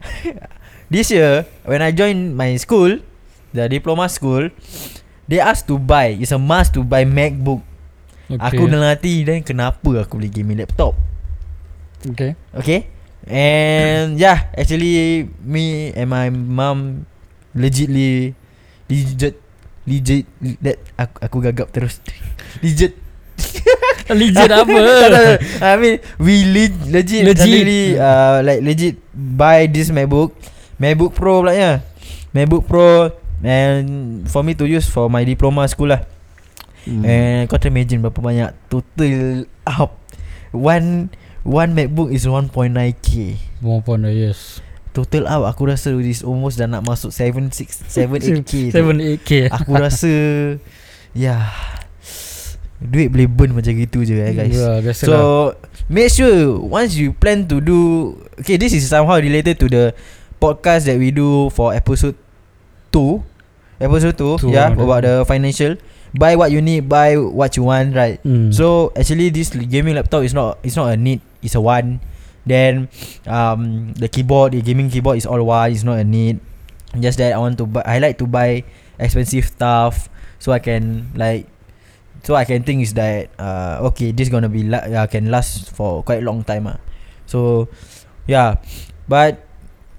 this 0.94 1.12
year 1.12 1.46
when 1.68 1.86
I 1.86 1.92
joined 1.92 2.34
my 2.34 2.56
school, 2.58 2.98
the 3.52 3.68
diploma 3.68 4.08
school, 4.08 4.50
they 5.28 5.44
asked 5.44 5.68
to 5.70 5.76
buy. 5.76 6.16
It's 6.16 6.32
a 6.32 6.40
must 6.40 6.74
to 6.80 6.82
buy 6.82 7.04
MacBook. 7.04 7.62
okay. 8.32 8.40
Aku 8.40 8.72
dalam 8.72 8.88
hati 8.88 9.28
then 9.28 9.44
kenapa 9.44 10.02
aku 10.02 10.18
beli 10.18 10.32
gaming 10.32 10.64
laptop? 10.64 10.96
Okay. 12.12 12.36
Okay. 12.52 12.80
And 13.24 14.20
yeah 14.20 14.52
Actually 14.52 15.32
Me 15.40 15.96
and 15.96 16.12
my 16.12 16.28
mum 16.28 17.08
Legitly 17.56 18.36
Legit 18.92 19.40
Legit 19.84 20.28
that 20.64 20.80
aku, 20.96 21.16
aku 21.20 21.38
gagap 21.44 21.68
terus. 21.76 22.00
Legit. 22.64 22.96
Legit 24.20 24.48
apa. 24.60 24.80
I 25.60 25.76
mean 25.76 25.96
We 26.20 26.48
le- 26.48 26.80
legit 26.88 27.24
Legit. 27.28 27.44
Suddenly 27.44 27.84
uh, 28.00 28.40
Like 28.44 28.62
legit 28.64 28.96
Buy 29.12 29.68
this 29.68 29.92
MacBook. 29.92 30.36
MacBook 30.80 31.12
Pro 31.16 31.44
pula 31.44 31.52
ya. 31.56 31.84
MacBook 32.32 32.64
Pro 32.68 33.12
And 33.44 34.24
For 34.32 34.40
me 34.44 34.56
to 34.56 34.64
use 34.68 34.88
For 34.88 35.12
my 35.12 35.24
diploma 35.28 35.68
school 35.68 35.92
lah. 35.92 36.04
Hmm. 36.88 37.04
And 37.04 37.44
kau 37.52 37.60
imagine 37.60 38.00
Berapa 38.04 38.20
banyak 38.24 38.50
Total 38.72 39.48
up. 39.68 40.00
One 40.56 41.12
One 41.44 41.76
MacBook 41.76 42.16
is 42.16 42.24
1.9k 42.24 43.36
One 43.60 43.84
point 43.84 44.08
yes. 44.16 44.64
Total 44.96 45.28
up 45.28 45.44
Aku 45.52 45.68
rasa 45.68 45.92
This 46.00 46.24
almost 46.24 46.56
dah 46.56 46.72
nak 46.72 46.88
masuk 46.88 47.12
7 47.12 47.52
6 47.52 47.84
7 47.92 48.44
8k 48.48 48.72
tu. 48.72 48.76
7 48.80 49.20
8k 49.20 49.32
Aku 49.52 49.76
rasa 49.76 50.12
Ya. 51.14 51.52
Duit 52.84 53.12
boleh 53.14 53.30
burn 53.30 53.54
macam 53.54 53.70
gitu 53.78 54.02
je 54.04 54.18
eh 54.18 54.34
guys. 54.34 54.58
Yeah, 54.58 54.82
So 54.98 55.12
lah. 55.12 55.24
Make 55.92 56.10
sure 56.16 56.58
Once 56.64 56.96
you 56.96 57.12
plan 57.12 57.44
to 57.52 57.60
do 57.60 58.12
Okay 58.40 58.56
this 58.56 58.72
is 58.72 58.88
somehow 58.88 59.20
related 59.20 59.60
to 59.60 59.68
the 59.68 59.92
Podcast 60.40 60.88
that 60.88 60.96
we 60.96 61.12
do 61.12 61.52
For 61.52 61.76
episode 61.76 62.16
2 62.96 63.84
Episode 63.84 64.16
2 64.16 64.48
Two, 64.48 64.52
Yeah 64.56 64.72
ah, 64.72 64.80
About 64.80 65.04
the 65.04 65.16
financial 65.28 65.76
Buy 66.14 66.38
what 66.38 66.54
you 66.54 66.62
need 66.62 66.88
Buy 66.88 67.18
what 67.18 67.58
you 67.58 67.66
want 67.66 67.96
Right 67.98 68.22
hmm. 68.22 68.54
So 68.54 68.94
actually 68.96 69.30
this 69.30 69.50
gaming 69.50 69.96
laptop 69.98 70.24
is 70.24 70.34
not 70.34 70.62
It's 70.62 70.78
not 70.78 70.94
a 70.94 70.98
need 70.98 71.22
It's 71.42 71.56
a 71.56 71.62
one 71.62 72.00
Then 72.46 72.88
um 73.26 73.94
The 73.98 74.08
keyboard 74.08 74.54
The 74.54 74.62
gaming 74.62 74.90
keyboard 74.90 75.18
is 75.18 75.26
all 75.26 75.42
one 75.42 75.72
It's 75.74 75.84
not 75.84 75.98
a 75.98 76.06
need 76.06 76.40
Just 77.00 77.18
that 77.18 77.34
I 77.34 77.40
want 77.42 77.58
to 77.58 77.66
buy 77.66 77.84
I 77.86 77.98
like 78.00 78.18
to 78.22 78.28
buy 78.30 78.64
Expensive 79.02 79.46
stuff 79.46 80.10
So 80.38 80.54
I 80.54 80.60
can 80.60 81.10
like 81.18 81.50
So 82.24 82.36
I 82.36 82.46
can 82.46 82.64
think 82.64 82.86
is 82.86 82.94
that 82.94 83.34
uh, 83.42 83.84
Okay 83.92 84.14
this 84.14 84.30
gonna 84.30 84.50
be 84.50 84.64
la- 84.64 84.86
uh, 84.86 85.08
Can 85.08 85.34
last 85.34 85.74
for 85.74 86.04
quite 86.06 86.22
long 86.24 86.46
time 86.46 86.70
ah. 86.70 86.78
So 87.26 87.68
Yeah 88.30 88.62
But 89.10 89.43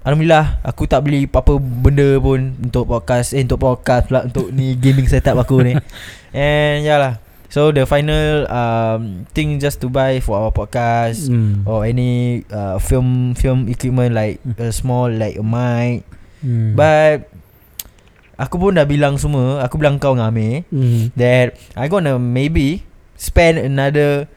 Alhamdulillah 0.05 0.61
Aku 0.61 0.85
tak 0.85 1.01
beli 1.01 1.25
apa-apa 1.25 1.57
benda 1.57 2.21
pun 2.21 2.53
Untuk 2.61 2.85
podcast. 2.85 3.33
Eh 3.33 3.41
untuk 3.41 3.57
podcast 3.57 4.05
pula 4.05 4.29
Untuk 4.29 4.53
ni 4.53 4.77
gaming 4.77 5.09
setup 5.09 5.41
aku 5.41 5.65
ni. 5.65 5.73
And 6.31 6.85
yeah 6.85 7.01
lah. 7.01 7.13
So 7.49 7.73
the 7.73 7.89
final 7.89 8.45
um, 8.45 9.25
Thing 9.33 9.57
just 9.57 9.81
to 9.81 9.89
buy 9.89 10.21
For 10.21 10.37
our 10.37 10.53
podcast 10.53 11.25
hmm. 11.25 11.65
Or 11.65 11.89
any 11.89 12.45
uh, 12.53 12.77
Film 12.77 13.33
Film 13.33 13.65
equipment 13.65 14.13
Like 14.13 14.37
a 14.61 14.69
small 14.69 15.09
Like 15.09 15.41
a 15.41 15.45
mic. 15.45 16.05
Hmm. 16.45 16.77
But 16.77 17.33
Aku 18.37 18.61
pun 18.61 18.77
dah 18.77 18.85
bilang 18.85 19.17
semua. 19.17 19.63
Aku 19.65 19.81
bilang 19.81 19.97
kau 19.97 20.13
dengan 20.13 20.29
Amir 20.29 20.69
hmm. 20.69 21.17
That 21.17 21.57
I 21.73 21.89
gonna 21.89 22.21
maybe 22.21 22.85
Spend 23.17 23.57
another 23.57 24.29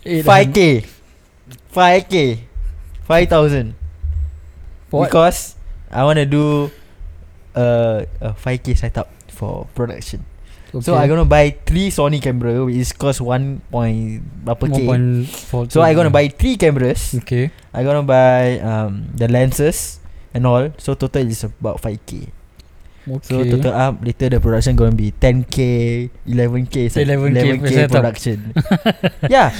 Eh, 0.00 0.24
5k 0.24 0.80
5k 1.76 2.14
5000 3.04 3.76
For 3.76 3.79
what? 4.90 5.08
because 5.08 5.54
I 5.90 6.02
want 6.04 6.18
to 6.18 6.26
do 6.26 6.70
uh, 7.54 8.04
a 8.20 8.30
5k 8.34 8.76
setup 8.76 9.08
for 9.30 9.66
production 9.74 10.26
Okay. 10.70 10.86
so 10.86 10.94
I 10.94 11.10
gonna 11.10 11.26
buy 11.26 11.50
3 11.66 11.90
Sony 11.90 12.22
camera 12.22 12.62
which 12.62 12.78
is 12.78 12.94
cost 12.94 13.18
1 13.18 13.74
point 13.74 14.22
berapa 14.46 14.70
k 14.70 14.86
1.4 14.86 15.66
so 15.66 15.82
I 15.82 15.98
gonna 15.98 16.14
buy 16.14 16.30
3 16.30 16.62
cameras 16.62 17.18
Okay 17.26 17.50
I 17.74 17.82
gonna 17.82 18.06
buy 18.06 18.62
um, 18.62 19.10
the 19.18 19.26
lenses 19.26 19.98
and 20.30 20.46
all 20.46 20.70
so 20.78 20.94
total 20.94 21.26
is 21.26 21.42
about 21.42 21.82
5k 21.82 22.30
Okay 23.10 23.26
So 23.26 23.42
total 23.42 23.72
up 23.74 23.98
later 24.04 24.28
the 24.28 24.38
production 24.38 24.76
going 24.76 24.92
to 24.92 25.00
be 25.00 25.10
10k, 25.10 25.58
11k, 26.28 26.92
so 26.92 27.00
11K 27.00 27.32
11k 27.32 27.68
setup. 27.72 27.90
production. 27.96 28.38
yeah. 29.32 29.50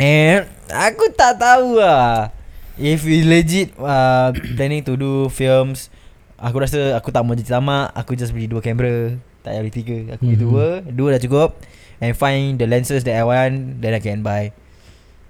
And 0.00 0.48
aku 0.72 1.12
tak 1.12 1.36
tahu 1.36 1.76
lah 1.76 2.32
if 2.78 3.02
we 3.02 3.22
legit 3.22 3.74
uh, 3.76 4.30
planning 4.54 4.82
to 4.82 4.94
do 4.94 5.26
films, 5.28 5.90
aku 6.38 6.62
rasa 6.62 6.94
aku 6.94 7.10
tak 7.10 7.22
mau 7.22 7.34
jadi 7.34 7.58
tamak, 7.58 7.90
aku 7.92 8.14
just 8.14 8.30
beli 8.30 8.46
dua 8.46 8.62
kamera, 8.62 9.18
tak 9.42 9.52
payah 9.52 9.62
beli 9.62 9.74
tiga. 9.74 9.96
Aku 10.16 10.22
beli 10.24 10.38
Mhm. 10.38 10.44
dua, 10.46 10.66
dua 10.86 11.08
dah 11.18 11.20
cukup 11.20 11.50
and 11.98 12.14
find 12.14 12.56
the 12.56 12.66
lenses 12.66 13.02
that 13.02 13.18
I 13.18 13.26
want 13.26 13.82
then 13.82 13.92
I 13.92 14.00
can 14.00 14.22
buy. 14.22 14.54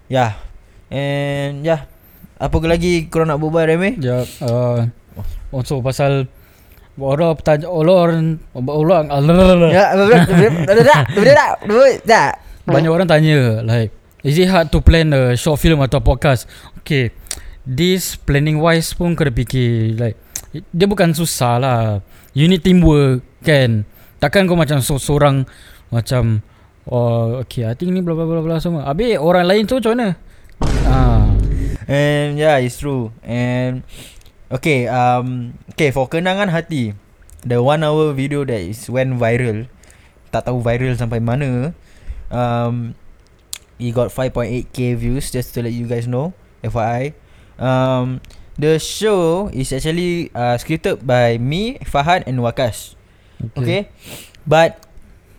Yeah. 0.08 0.36
And 0.88 1.64
yeah. 1.64 1.84
Apa 2.38 2.54
lagi 2.64 3.10
korang 3.10 3.28
nak 3.28 3.42
berbual 3.42 3.66
Remy? 3.66 3.98
Ya 3.98 4.22
uh, 4.46 4.86
Also 5.50 5.82
pasal 5.82 6.30
Orang 6.94 7.34
bertanya 7.34 7.66
Orang 7.66 8.38
Orang 8.54 9.10
Ya. 12.06 12.24
Banyak 12.62 12.90
orang 12.94 13.10
tanya 13.10 13.58
Like 13.66 13.90
Is 14.22 14.38
it 14.38 14.46
hard 14.46 14.70
to 14.70 14.78
plan 14.78 15.10
a 15.10 15.34
short 15.34 15.58
film 15.58 15.82
atau 15.82 15.98
podcast 15.98 16.46
Okay 16.86 17.10
This 17.68 18.16
planning 18.16 18.64
wise 18.64 18.96
pun 18.96 19.12
kena 19.12 19.28
fikir 19.28 20.00
Like 20.00 20.16
Dia 20.72 20.88
bukan 20.88 21.12
susah 21.12 21.60
lah 21.60 21.80
You 22.32 22.48
need 22.48 22.64
teamwork 22.64 23.20
Kan 23.44 23.84
Takkan 24.16 24.48
kau 24.48 24.56
macam 24.56 24.80
seorang 24.80 25.44
Macam 25.92 26.40
Oh 26.88 27.44
okay 27.44 27.68
I 27.68 27.76
think 27.76 27.92
ni 27.92 28.00
bla 28.00 28.16
bla 28.16 28.24
bla 28.24 28.40
bla 28.40 28.56
semua 28.56 28.88
Habis 28.88 29.20
orang 29.20 29.44
lain 29.44 29.68
tu 29.68 29.76
macam 29.76 29.92
mana 29.92 30.08
Ah, 30.88 31.28
And 31.88 32.36
yeah, 32.36 32.60
it's 32.60 32.84
true. 32.84 33.16
And 33.24 33.80
okay, 34.52 34.84
um, 34.92 35.56
okay 35.72 35.88
for 35.88 36.04
kenangan 36.04 36.52
hati, 36.52 36.92
the 37.40 37.64
one 37.64 37.80
hour 37.80 38.12
video 38.12 38.44
that 38.44 38.60
is 38.60 38.92
went 38.92 39.16
viral, 39.16 39.72
tak 40.28 40.44
tahu 40.44 40.60
viral 40.60 40.92
sampai 41.00 41.24
mana. 41.24 41.72
Um, 42.28 42.92
it 43.80 43.96
got 43.96 44.12
5.8k 44.12 45.00
views. 45.00 45.32
Just 45.32 45.56
to 45.56 45.64
let 45.64 45.72
you 45.72 45.88
guys 45.88 46.04
know, 46.04 46.36
FYI. 46.60 47.16
Um, 47.58 48.22
the 48.58 48.78
show 48.78 49.48
is 49.50 49.70
actually 49.74 50.30
uh, 50.34 50.58
scripted 50.58 51.06
by 51.06 51.38
me, 51.38 51.78
Fahad, 51.86 52.24
and 52.26 52.38
Wakash. 52.38 52.94
Okay, 53.54 53.86
but 54.46 54.82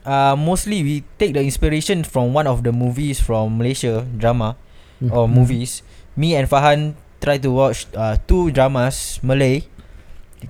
uh, 0.08 0.36
mostly 0.40 0.84
we 0.84 1.04
take 1.20 1.36
the 1.36 1.44
inspiration 1.44 2.04
from 2.08 2.32
one 2.32 2.48
of 2.48 2.64
the 2.64 2.72
movies 2.72 3.20
from 3.20 3.60
Malaysia 3.60 4.08
drama 4.16 4.56
or 5.12 5.28
Mhm. 5.28 5.36
movies. 5.36 5.84
Me 6.16 6.36
and 6.36 6.48
Fahan 6.48 6.96
try 7.20 7.36
to 7.40 7.52
watch 7.52 7.88
uh, 7.96 8.16
two 8.28 8.52
dramas 8.52 9.20
Malay 9.24 9.68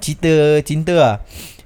cerita 0.01 0.61
cinta 0.65 0.93
lah. 0.93 1.15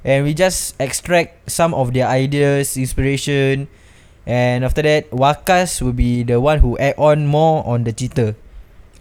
And 0.03 0.27
we 0.27 0.35
just 0.35 0.75
extract 0.83 1.47
some 1.47 1.71
of 1.71 1.95
their 1.95 2.07
ideas, 2.11 2.75
inspiration 2.75 3.71
and 4.27 4.63
after 4.67 4.83
that 4.83 5.07
Wakas 5.11 5.79
will 5.83 5.95
be 5.95 6.23
the 6.27 6.39
one 6.39 6.59
who 6.59 6.75
add 6.79 6.95
on 6.99 7.27
more 7.27 7.63
on 7.67 7.83
the 7.87 7.91
cerita. 7.95 8.35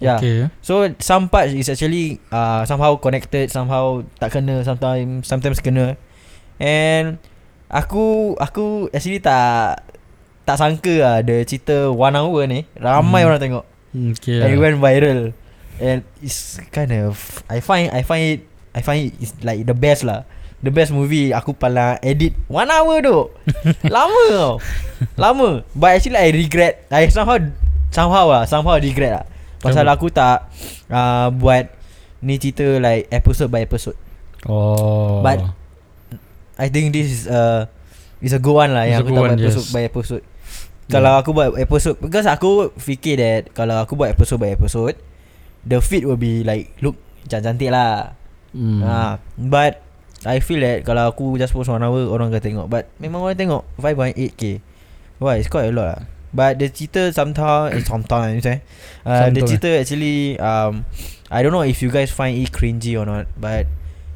Yeah. 0.03 0.19
Okay 0.19 0.39
So 0.61 0.91
some 0.99 1.31
parts 1.31 1.55
is 1.55 1.71
actually 1.71 2.19
uh, 2.29 2.67
somehow 2.67 2.99
connected, 2.99 3.49
somehow 3.49 4.03
tak 4.19 4.35
kena, 4.35 4.67
sometimes 4.67 5.23
sometimes 5.25 5.63
kena. 5.63 5.95
And 6.59 7.23
aku 7.71 8.37
aku 8.37 8.91
actually 8.91 9.19
tak 9.19 9.81
tak 10.43 10.59
sangka 10.59 10.95
lah 10.99 11.17
the 11.23 11.47
cerita 11.47 11.89
one 11.89 12.13
hour 12.13 12.43
ni 12.45 12.67
ramai 12.75 13.23
Hmm. 13.23 13.29
orang 13.31 13.41
tengok. 13.41 13.65
Okay 13.95 14.43
And 14.43 14.51
it 14.51 14.59
lah. 14.59 14.63
went 14.63 14.79
viral. 14.79 15.21
And 15.79 16.03
it's 16.19 16.59
kind 16.75 16.91
of 16.93 17.17
I 17.47 17.63
find 17.63 17.91
I 17.91 18.03
find 18.03 18.25
it 18.27 18.41
I 18.73 18.81
find 18.81 19.11
it 19.11 19.15
is 19.19 19.33
like 19.41 19.63
the 19.65 19.75
best 19.75 20.03
lah. 20.03 20.27
The 20.63 20.71
best 20.71 20.95
movie 20.95 21.35
aku 21.35 21.55
pala 21.55 21.99
edit 22.01 22.39
one 22.47 22.71
hour 22.71 23.03
tu. 23.03 23.19
Lama 23.95 24.23
tau. 24.31 24.53
Lama. 25.19 25.67
But 25.75 25.99
actually 25.99 26.19
I 26.19 26.31
regret. 26.31 26.87
I 26.87 27.11
somehow 27.11 27.39
somehow 27.91 28.31
lah, 28.31 28.43
somehow 28.47 28.79
regret 28.79 29.11
lah. 29.11 29.25
Pasal 29.63 29.87
Kenapa? 29.87 29.95
aku 29.95 30.07
tak 30.11 30.37
uh, 30.91 31.31
buat 31.31 31.71
ni 32.23 32.39
cerita 32.43 32.67
like 32.83 33.07
episode 33.15 33.49
by 33.49 33.63
episode. 33.63 33.95
Oh 34.51 35.23
But 35.23 35.55
I 36.59 36.67
think 36.67 36.91
this 36.91 37.07
is 37.07 37.23
a 37.31 37.71
is 38.19 38.35
a 38.35 38.43
good 38.43 38.55
one 38.59 38.75
lah 38.75 38.87
It's 38.87 38.99
yang 38.99 39.07
aku 39.07 39.15
tak 39.15 39.23
buat 39.23 39.35
episode 39.39 39.67
yes. 39.71 39.75
by 39.75 39.83
episode. 39.87 40.25
Kalau 40.91 41.13
aku 41.15 41.31
buat 41.31 41.49
episode 41.57 41.97
because 42.03 42.27
aku 42.27 42.75
fikir 42.75 43.23
that 43.23 43.43
kalau 43.55 43.79
aku 43.79 43.95
buat 43.95 44.11
episode 44.11 44.43
by 44.43 44.51
episode 44.51 44.99
the 45.63 45.79
feed 45.79 46.03
will 46.03 46.19
be 46.19 46.43
like 46.43 46.75
look 46.83 46.99
cantik-cantik 47.31 47.71
lah. 47.71 48.19
hmm. 48.51 48.83
Ha, 48.83 49.23
but 49.39 49.79
I 50.27 50.43
feel 50.43 50.59
that 50.63 50.83
kalau 50.83 51.11
aku 51.11 51.39
just 51.39 51.55
post 51.55 51.71
one 51.71 51.83
hour 51.83 52.07
orang 52.11 52.35
akan 52.35 52.43
tengok 52.43 52.67
but 52.67 52.91
memang 52.99 53.23
orang 53.23 53.39
tengok 53.39 53.63
5.8k. 53.79 54.59
Wah, 55.23 55.39
it's 55.39 55.47
quite 55.47 55.71
a 55.71 55.75
lot 55.75 55.87
lah. 55.87 56.03
But 56.33 56.59
the 56.59 56.69
cerita 56.73 57.13
sometimes 57.13 57.87
sometimes 57.87 58.47
eh. 58.49 58.65
Uh, 59.05 59.29
the 59.31 59.45
cerita 59.45 59.71
actually 59.81 60.39
um 60.41 60.85
I 61.31 61.43
don't 61.45 61.53
know 61.53 61.65
if 61.65 61.81
you 61.85 61.93
guys 61.93 62.11
find 62.11 62.37
it 62.37 62.53
cringy 62.53 62.97
or 62.97 63.05
not 63.05 63.29
but 63.37 63.69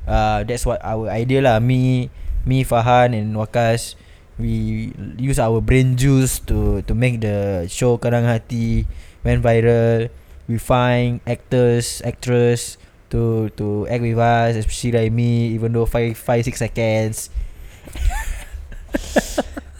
uh 0.08 0.44
that's 0.44 0.64
what 0.64 0.80
our 0.84 1.08
idea 1.12 1.44
lah. 1.44 1.60
Me 1.60 2.08
me 2.48 2.64
Fahan 2.64 3.12
and 3.12 3.36
Wakas 3.36 3.96
we 4.38 4.92
use 5.16 5.38
our 5.40 5.60
brain 5.60 5.96
juice 5.96 6.40
to 6.44 6.82
to 6.84 6.92
make 6.94 7.20
the 7.20 7.64
show 7.68 7.96
Kadang 7.96 8.28
Hati 8.28 8.84
went 9.24 9.42
viral. 9.42 10.08
We 10.46 10.58
find 10.62 11.18
actors, 11.26 12.00
actress 12.06 12.78
to 13.10 13.50
to 13.58 13.88
act 13.90 14.02
with 14.04 14.18
us, 14.20 14.54
especially 14.56 14.92
like 14.94 15.12
me, 15.12 15.50
even 15.56 15.72
though 15.72 15.86
five 15.88 16.14
five 16.16 16.44
six 16.44 16.60
seconds. 16.60 17.30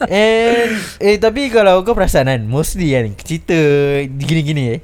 And 0.05 0.77
eh 1.01 1.17
tapi 1.17 1.49
kalau 1.49 1.81
kau 1.81 1.97
perasan 1.97 2.29
kan 2.29 2.45
Mostly 2.45 2.93
kan 2.93 3.09
Cerita 3.17 3.57
Gini-gini 4.05 4.77
eh. 4.77 4.79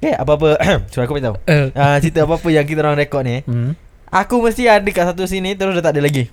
Eh 0.00 0.16
apa-apa 0.16 0.56
Sorry 0.92 1.04
aku 1.04 1.20
beritahu. 1.20 1.36
Eh, 1.44 1.68
uh, 1.68 1.96
Cerita 2.00 2.24
apa-apa 2.24 2.48
yang 2.48 2.64
kita 2.64 2.80
orang 2.80 2.96
rekod 2.96 3.28
ni 3.28 3.44
hmm. 3.44 3.76
Aku 4.08 4.40
mesti 4.40 4.64
ada 4.64 4.86
kat 4.88 5.04
satu 5.04 5.28
sini 5.28 5.52
Terus 5.52 5.76
dah 5.76 5.84
tak 5.84 6.00
ada 6.00 6.08
lagi. 6.08 6.32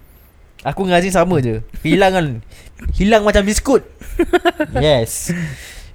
Aku 0.63 0.87
Azim 0.87 1.11
sama 1.11 1.43
je. 1.43 1.59
Hilang 1.83 2.13
kan 2.15 2.25
Hilang 2.95 3.27
macam 3.27 3.43
biskut. 3.43 3.83
Yes. 4.79 5.33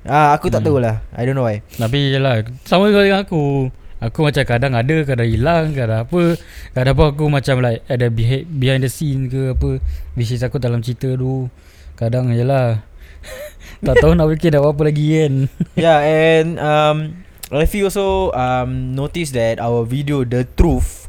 Ah, 0.05 0.37
Aku 0.37 0.53
tak 0.53 0.61
Hmm. 0.61 0.67
tahu 0.71 0.77
lah 0.79 1.01
I 1.17 1.25
don't 1.25 1.35
know 1.35 1.49
why. 1.49 1.65
Tapi 1.73 2.15
yelah 2.15 2.45
Sama 2.69 2.93
juga 2.93 3.01
dengan 3.03 3.25
aku. 3.25 3.73
Aku 3.97 4.29
macam 4.29 4.45
kadang 4.45 4.77
ada 4.77 4.97
Kadang 5.03 5.25
hilang 5.25 5.73
Kadang 5.73 6.05
apa. 6.05 6.37
Kadang 6.77 6.93
apa 6.95 7.05
aku 7.11 7.25
macam 7.27 7.65
like 7.65 7.81
Ada 7.89 8.13
behind, 8.13 8.85
the 8.85 8.91
scene 8.93 9.27
ke 9.27 9.57
apa. 9.57 9.81
Which 10.13 10.31
is 10.31 10.45
aku 10.45 10.61
dalam 10.61 10.85
cerita 10.85 11.17
tu 11.17 11.49
Kadang 11.97 12.31
yelah 12.31 12.85
Tak 13.87 14.01
tahu 14.01 14.13
nak 14.17 14.29
fikir 14.37 14.53
dah 14.53 14.63
apa 14.63 14.83
lagi 14.85 15.05
kan 15.17 15.35
yeah, 15.77 16.01
and 16.01 16.57
um, 16.57 17.27
Rafi 17.53 17.85
also 17.85 18.33
um, 18.33 18.97
noticed 18.97 19.37
that 19.37 19.61
our 19.61 19.85
video 19.85 20.25
The 20.25 20.49
Truth 20.57 21.07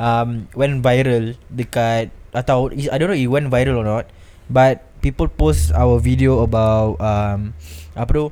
um, 0.00 0.48
went 0.56 0.80
viral 0.80 1.36
dekat 1.52 2.08
atau 2.32 2.72
I 2.72 2.96
don't 2.96 3.12
know 3.12 3.18
it 3.18 3.28
went 3.28 3.52
viral 3.52 3.84
or 3.84 3.86
not, 3.86 4.04
but 4.48 4.86
people 5.04 5.28
post 5.28 5.74
our 5.76 6.00
video 6.00 6.40
about 6.40 6.96
um, 7.00 7.52
apa 7.92 8.10
tu? 8.10 8.26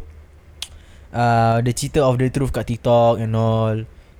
Uh, 1.08 1.60
the 1.64 1.72
cerita 1.72 2.04
of 2.04 2.20
the 2.20 2.28
truth 2.32 2.52
kat 2.52 2.68
TikTok 2.68 3.20
and 3.20 3.36
all. 3.36 3.76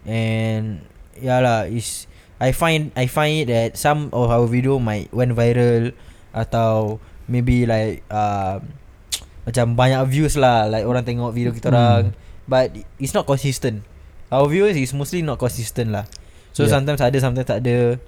And 0.08 0.84
yeah 1.20 1.40
lah 1.40 1.68
is 1.68 2.08
I 2.40 2.52
find 2.52 2.90
I 2.96 3.08
find 3.08 3.44
it 3.44 3.46
that 3.52 3.70
some 3.76 4.08
of 4.10 4.32
our 4.32 4.48
video 4.48 4.80
might 4.80 5.12
went 5.12 5.36
viral 5.36 5.92
atau 6.32 7.02
maybe 7.28 7.68
like 7.68 8.02
um, 8.08 8.64
macam 9.46 9.76
banyak 9.76 10.00
views 10.08 10.34
lah 10.34 10.66
like 10.66 10.84
orang 10.84 11.04
tengok 11.04 11.30
video 11.30 11.52
kita 11.52 11.68
Hmm. 11.68 11.76
orang 11.76 12.04
but 12.48 12.72
it's 12.96 13.12
not 13.12 13.24
consistent 13.24 13.84
our 14.28 14.48
viewers 14.48 14.74
is 14.74 14.92
mostly 14.92 15.20
not 15.20 15.36
consistent 15.36 15.92
lah 15.92 16.04
so 16.52 16.64
Yeah. 16.64 16.72
sometimes 16.74 17.00
ada 17.00 17.16
sometimes 17.20 17.46
tak 17.46 17.60
ada 17.62 18.00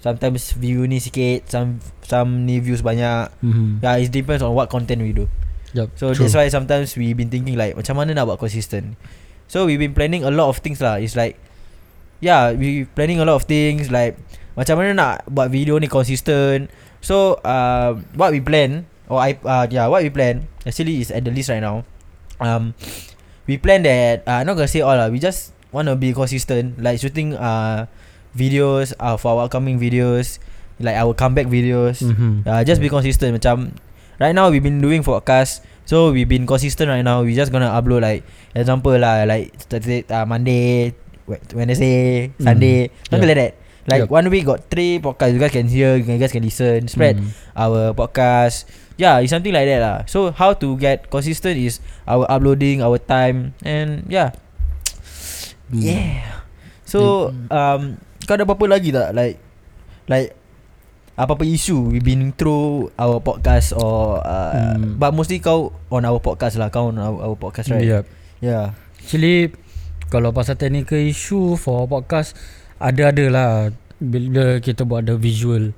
sometimes 0.00 0.56
view 0.56 0.88
ni 0.88 0.96
sikit 0.96 1.44
some 1.46 1.76
some 2.00 2.48
ni 2.48 2.56
views 2.56 2.80
banyak 2.80 3.28
mm-hmm. 3.44 3.84
yeah 3.84 4.00
it 4.00 4.08
depends 4.08 4.40
on 4.40 4.54
what 4.56 4.72
content 4.72 5.02
we 5.04 5.12
do 5.12 5.28
yep, 5.76 5.92
So 5.94 6.10
True. 6.10 6.24
that's 6.24 6.34
why 6.34 6.48
sometimes 6.48 6.96
we 6.96 7.12
been 7.12 7.28
thinking 7.28 7.54
like 7.54 7.76
macam 7.76 7.94
mana 7.94 8.10
nak 8.16 8.26
buat 8.26 8.38
consistent. 8.42 8.98
So 9.46 9.66
we've 9.66 9.78
been 9.78 9.94
planning 9.94 10.26
a 10.26 10.30
lot 10.30 10.50
of 10.50 10.58
things 10.62 10.82
lah. 10.82 10.98
It's 10.98 11.14
like 11.14 11.38
yeah, 12.18 12.50
we 12.50 12.90
planning 12.90 13.22
a 13.22 13.26
lot 13.26 13.38
of 13.38 13.46
things 13.46 13.86
like 13.86 14.18
macam 14.58 14.82
mana 14.82 14.90
nak 14.98 15.14
buat 15.30 15.46
video 15.46 15.78
ni 15.78 15.86
consistent. 15.86 16.66
So 17.00 17.40
uh, 17.44 17.96
what 18.14 18.32
we 18.32 18.40
plan 18.40 18.84
or 19.08 19.18
I 19.20 19.36
uh, 19.42 19.66
yeah 19.72 19.88
what 19.88 20.04
we 20.04 20.10
plan 20.12 20.46
actually 20.64 21.00
is 21.00 21.10
at 21.10 21.24
the 21.24 21.32
list 21.32 21.48
right 21.48 21.62
now. 21.64 21.84
Um, 22.40 22.72
we 23.48 23.56
plan 23.60 23.82
that 23.84 24.24
uh 24.28 24.44
not 24.44 24.56
gonna 24.56 24.70
say 24.70 24.80
all 24.84 24.96
lah. 24.96 25.08
We 25.08 25.18
just 25.20 25.52
wanna 25.72 25.96
be 25.96 26.12
consistent, 26.12 26.80
like 26.80 27.00
shooting 27.00 27.34
uh 27.36 27.86
videos 28.36 28.92
uh 29.00 29.16
for 29.16 29.34
our 29.36 29.48
upcoming 29.48 29.80
videos, 29.80 30.38
like 30.78 30.96
our 30.96 31.12
comeback 31.16 31.48
videos. 31.48 32.00
Mhm. 32.04 32.46
Uh, 32.46 32.62
just 32.64 32.80
be 32.80 32.88
consistent 32.88 33.34
macam 33.36 33.74
right 34.20 34.36
now 34.36 34.52
we've 34.52 34.62
been 34.62 34.84
doing 34.84 35.00
podcast 35.00 35.64
so 35.88 36.12
we've 36.12 36.28
been 36.28 36.44
consistent 36.44 36.92
right 36.92 37.00
now 37.02 37.24
we 37.24 37.32
just 37.32 37.48
gonna 37.50 37.72
upload 37.72 38.04
like 38.04 38.20
example 38.52 38.92
lah 38.92 39.24
like 39.24 39.48
uh, 40.12 40.24
Monday 40.28 40.92
Wed- 41.24 41.48
Wednesday 41.56 42.28
Sunday 42.36 42.92
something 43.08 43.24
Yup. 43.26 43.36
like 43.36 43.40
that 43.40 43.52
like 43.88 44.04
Yup. 44.04 44.12
one 44.12 44.26
week 44.28 44.44
got 44.44 44.60
three 44.68 44.98
podcasts 44.98 45.32
you 45.32 45.40
guys 45.40 45.52
can 45.52 45.64
hear 45.64 45.96
you 45.96 46.04
guys 46.04 46.32
can 46.32 46.44
listen 46.44 46.84
spread 46.84 47.16
Mhm. 47.16 47.30
our 47.56 47.92
podcast 47.92 48.68
yeah 48.96 49.16
it's 49.18 49.32
something 49.32 49.52
like 49.52 49.64
that 49.64 49.80
lah 49.80 49.96
so 50.04 50.28
how 50.36 50.52
to 50.52 50.76
get 50.76 51.08
consistent 51.08 51.56
is 51.56 51.80
our 52.04 52.28
uploading 52.28 52.84
our 52.84 53.00
time 53.00 53.56
and 53.64 54.04
yeah 54.06 54.36
Mm. 55.70 55.80
yeah 55.86 56.42
so 56.82 57.30
um 57.48 57.94
kau 58.26 58.34
ada 58.34 58.42
apa-apa 58.42 58.66
lagi 58.66 58.90
tak 58.90 59.14
like 59.14 59.38
like 60.10 60.34
apa-apa 61.14 61.46
isu 61.46 61.94
we 61.94 62.02
been 62.02 62.34
through 62.34 62.90
our 62.98 63.22
podcast 63.22 63.70
or 63.76 64.18
uh, 64.18 64.74
Hmm. 64.74 64.98
but 64.98 65.14
mostly 65.14 65.38
kau 65.38 65.70
on 65.92 66.02
our 66.02 66.18
podcast 66.18 66.58
lah 66.58 66.72
kau 66.74 66.90
on 66.90 66.98
our, 66.98 67.14
our 67.22 67.36
podcast 67.38 67.70
right 67.70 67.86
Yep. 67.86 68.04
yeah 68.42 68.74
Actually 68.98 69.54
Kalau 70.10 70.34
pasal 70.34 70.58
technical 70.58 70.98
issue 70.98 71.54
For 71.54 71.86
podcast 71.86 72.34
Ada-ada 72.80 73.24
lah 73.28 73.50
Bila 74.00 74.56
kita 74.64 74.88
buat 74.88 75.04
the 75.04 75.20
visual. 75.20 75.76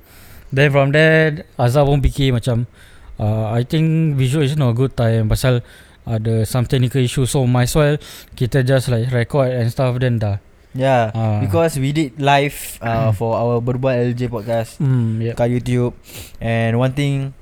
Then 0.54 0.70
from 0.70 0.94
there 0.94 1.42
Azhar 1.58 1.82
pun 1.82 1.98
fikir 1.98 2.30
macam 2.30 2.70
uh, 3.18 3.50
I 3.50 3.66
think 3.66 4.14
visual 4.14 4.46
is 4.46 4.54
not 4.54 4.72
a 4.72 4.76
good 4.78 4.94
time 4.94 5.26
Pasal 5.26 5.66
Ada 6.06 6.46
some 6.46 6.66
technical 6.66 7.02
issue. 7.02 7.26
So 7.26 7.42
might 7.50 7.70
as 7.70 7.74
well 7.74 7.96
Kita 8.38 8.62
just 8.62 8.86
like 8.86 9.10
record 9.10 9.50
and 9.50 9.66
stuff 9.68 9.98
Then 9.98 10.22
dah. 10.22 10.38
Yeah 10.72 11.12
Ah. 11.12 11.36
because 11.44 11.76
we 11.76 11.92
did 11.92 12.16
live 12.16 12.80
uh, 12.80 13.12
for 13.12 13.36
our 13.36 13.60
berbual 13.60 13.92
LJ 13.92 14.32
podcast 14.32 14.80
Hmm 14.80 15.20
yeah. 15.20 15.36
kat 15.36 15.52
YouTube. 15.52 15.92
And 16.40 16.80
one 16.80 16.96
thing 16.96 17.36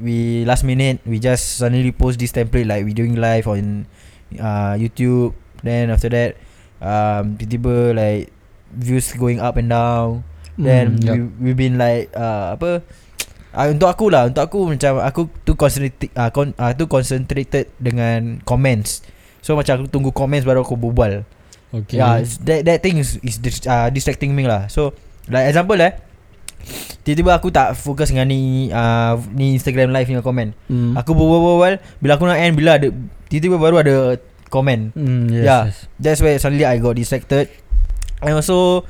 we 0.00 0.48
last 0.48 0.64
minute 0.64 1.02
we 1.04 1.20
just 1.20 1.60
suddenly 1.60 1.92
post 1.92 2.16
this 2.16 2.32
template 2.32 2.64
like 2.64 2.88
we 2.88 2.96
doing 2.96 3.20
live 3.20 3.44
on 3.44 3.84
uh, 4.38 4.80
YouTube. 4.80 5.36
Then 5.60 5.92
after 5.92 6.08
that 6.08 6.40
um 6.80 7.36
tiba-tiba 7.36 7.92
like 7.92 8.32
views 8.74 9.10
going 9.14 9.42
up 9.42 9.58
and 9.58 9.70
down 9.70 10.22
then 10.60 10.98
Hmm, 10.98 11.06
we, 11.06 11.06
yup. 11.06 11.30
we've 11.40 11.58
been 11.58 11.76
like 11.80 12.12
uh, 12.12 12.52
apa 12.54 12.84
uh, 13.56 13.66
untuk 13.70 13.88
aku 13.88 14.12
lah 14.12 14.28
untuk 14.28 14.44
aku 14.44 14.68
macam 14.68 15.00
aku 15.00 15.26
too 15.42 15.56
concentrated 15.56 16.10
uh, 16.14 16.28
con, 16.28 16.52
uh, 16.60 16.72
too 16.76 16.86
concentrated 16.86 17.72
dengan 17.80 18.44
comments 18.44 19.00
so 19.40 19.56
macam 19.56 19.80
aku 19.80 19.86
tunggu 19.88 20.10
comments 20.12 20.44
baru 20.44 20.62
aku 20.62 20.76
berbual 20.76 21.24
Okay 21.70 22.02
Yeah, 22.02 22.26
that 22.50 22.66
that 22.66 22.78
thing 22.82 22.98
is, 22.98 23.14
is 23.22 23.38
dis, 23.38 23.62
uh, 23.62 23.86
distracting 23.94 24.34
me 24.34 24.42
lah. 24.42 24.66
So, 24.66 24.90
like 25.30 25.46
example 25.54 25.78
eh, 25.78 25.94
tiba-tiba 27.06 27.38
aku 27.38 27.54
tak 27.54 27.78
fokus 27.78 28.10
dengan 28.10 28.26
ni 28.26 28.66
uh, 28.74 29.14
ni 29.30 29.54
Instagram 29.54 29.94
live 29.94 30.10
ni 30.10 30.18
komen. 30.18 30.50
hmm. 30.66 30.98
Aku 30.98 31.14
berbual-bual 31.14 31.78
bila 32.02 32.18
aku 32.18 32.26
nak 32.26 32.42
end 32.42 32.58
bila 32.58 32.74
ada 32.74 32.90
tiba-tiba 33.30 33.54
baru 33.54 33.86
ada 33.86 34.18
komen. 34.50 34.90
hmm, 34.98 35.30
yes, 35.30 35.44
yeah. 35.46 35.62
yes. 35.70 35.78
That's 36.02 36.18
where 36.18 36.34
suddenly 36.42 36.66
I 36.66 36.82
got 36.82 36.98
distracted. 36.98 37.46
And 38.20 38.36
also 38.36 38.84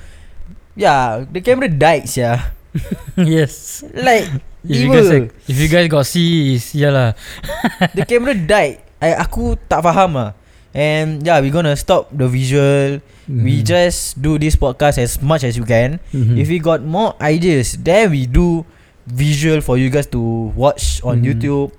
yeah, 0.76 1.24
the 1.26 1.40
camera 1.40 1.68
died 1.68 2.06
yeah. 2.16 2.50
yes 3.16 3.82
Like 3.94 4.28
If 4.60 4.76
you 4.76 4.92
guys. 4.92 5.08
If 5.48 5.56
you 5.56 5.68
guys 5.72 5.88
got 5.88 6.04
see 6.04 6.54
is 6.60 6.76
Yalah 6.76 7.16
the 7.96 8.04
camera 8.04 8.36
died. 8.36 8.84
I, 9.00 9.16
aku 9.16 9.56
tak 9.56 9.80
faham 9.80 10.12
lah. 10.12 10.30
And 10.76 11.24
yeah, 11.24 11.40
we 11.40 11.48
gonna 11.48 11.72
stop 11.74 12.12
the 12.12 12.28
visual. 12.28 13.00
We 13.24 13.62
Mhm. 13.62 13.66
just 13.66 14.20
do 14.20 14.36
this 14.36 14.60
podcast 14.60 15.00
as 15.00 15.16
much 15.24 15.42
as 15.48 15.56
you 15.56 15.64
can. 15.64 15.96
Mhm. 16.12 16.36
If 16.36 16.52
we 16.52 16.60
got 16.60 16.84
more 16.84 17.16
ideas, 17.18 17.80
then 17.80 18.12
we 18.12 18.28
do 18.28 18.68
visual 19.08 19.64
for 19.64 19.80
you 19.80 19.88
guys 19.88 20.06
to 20.12 20.20
watch 20.52 21.00
on 21.02 21.24
Mhm. 21.24 21.26
YouTube. 21.32 21.70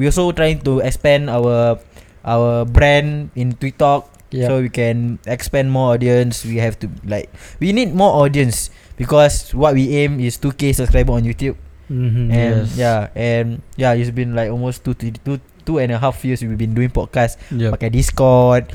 We 0.00 0.08
also 0.08 0.32
trying 0.32 0.64
to 0.64 0.80
expand 0.80 1.28
our 1.28 1.76
our 2.24 2.64
brand 2.64 3.28
in 3.36 3.52
TikTok 3.52 4.08
Yeah. 4.32 4.48
so 4.48 4.64
we 4.64 4.72
can 4.72 5.20
expand 5.28 5.68
more 5.70 5.92
audience. 5.92 6.42
We 6.42 6.56
have 6.58 6.80
to 6.80 6.88
like 7.04 7.28
we 7.60 7.70
need 7.76 7.92
more 7.92 8.24
audience 8.24 8.72
because 8.96 9.52
what 9.52 9.76
we 9.76 9.92
aim 9.92 10.18
is 10.18 10.40
2k 10.40 10.72
subscriber 10.74 11.12
on 11.12 11.22
YouTube. 11.22 11.60
Mhm, 11.92 12.32
And 12.32 12.56
yes. 12.64 12.80
yeah, 12.80 13.00
and 13.12 13.60
yeah, 13.76 13.92
it's 13.92 14.08
been 14.08 14.32
like 14.32 14.48
almost 14.48 14.80
two, 14.80 14.96
two, 14.96 15.12
two, 15.20 15.36
two 15.68 15.76
and 15.76 15.92
a 15.92 16.00
half 16.00 16.24
years 16.24 16.40
we've 16.40 16.56
been 16.56 16.72
doing 16.72 16.88
podcast. 16.88 17.36
Yep. 17.52 17.76
Pakai 17.76 17.92
Discord, 17.92 18.72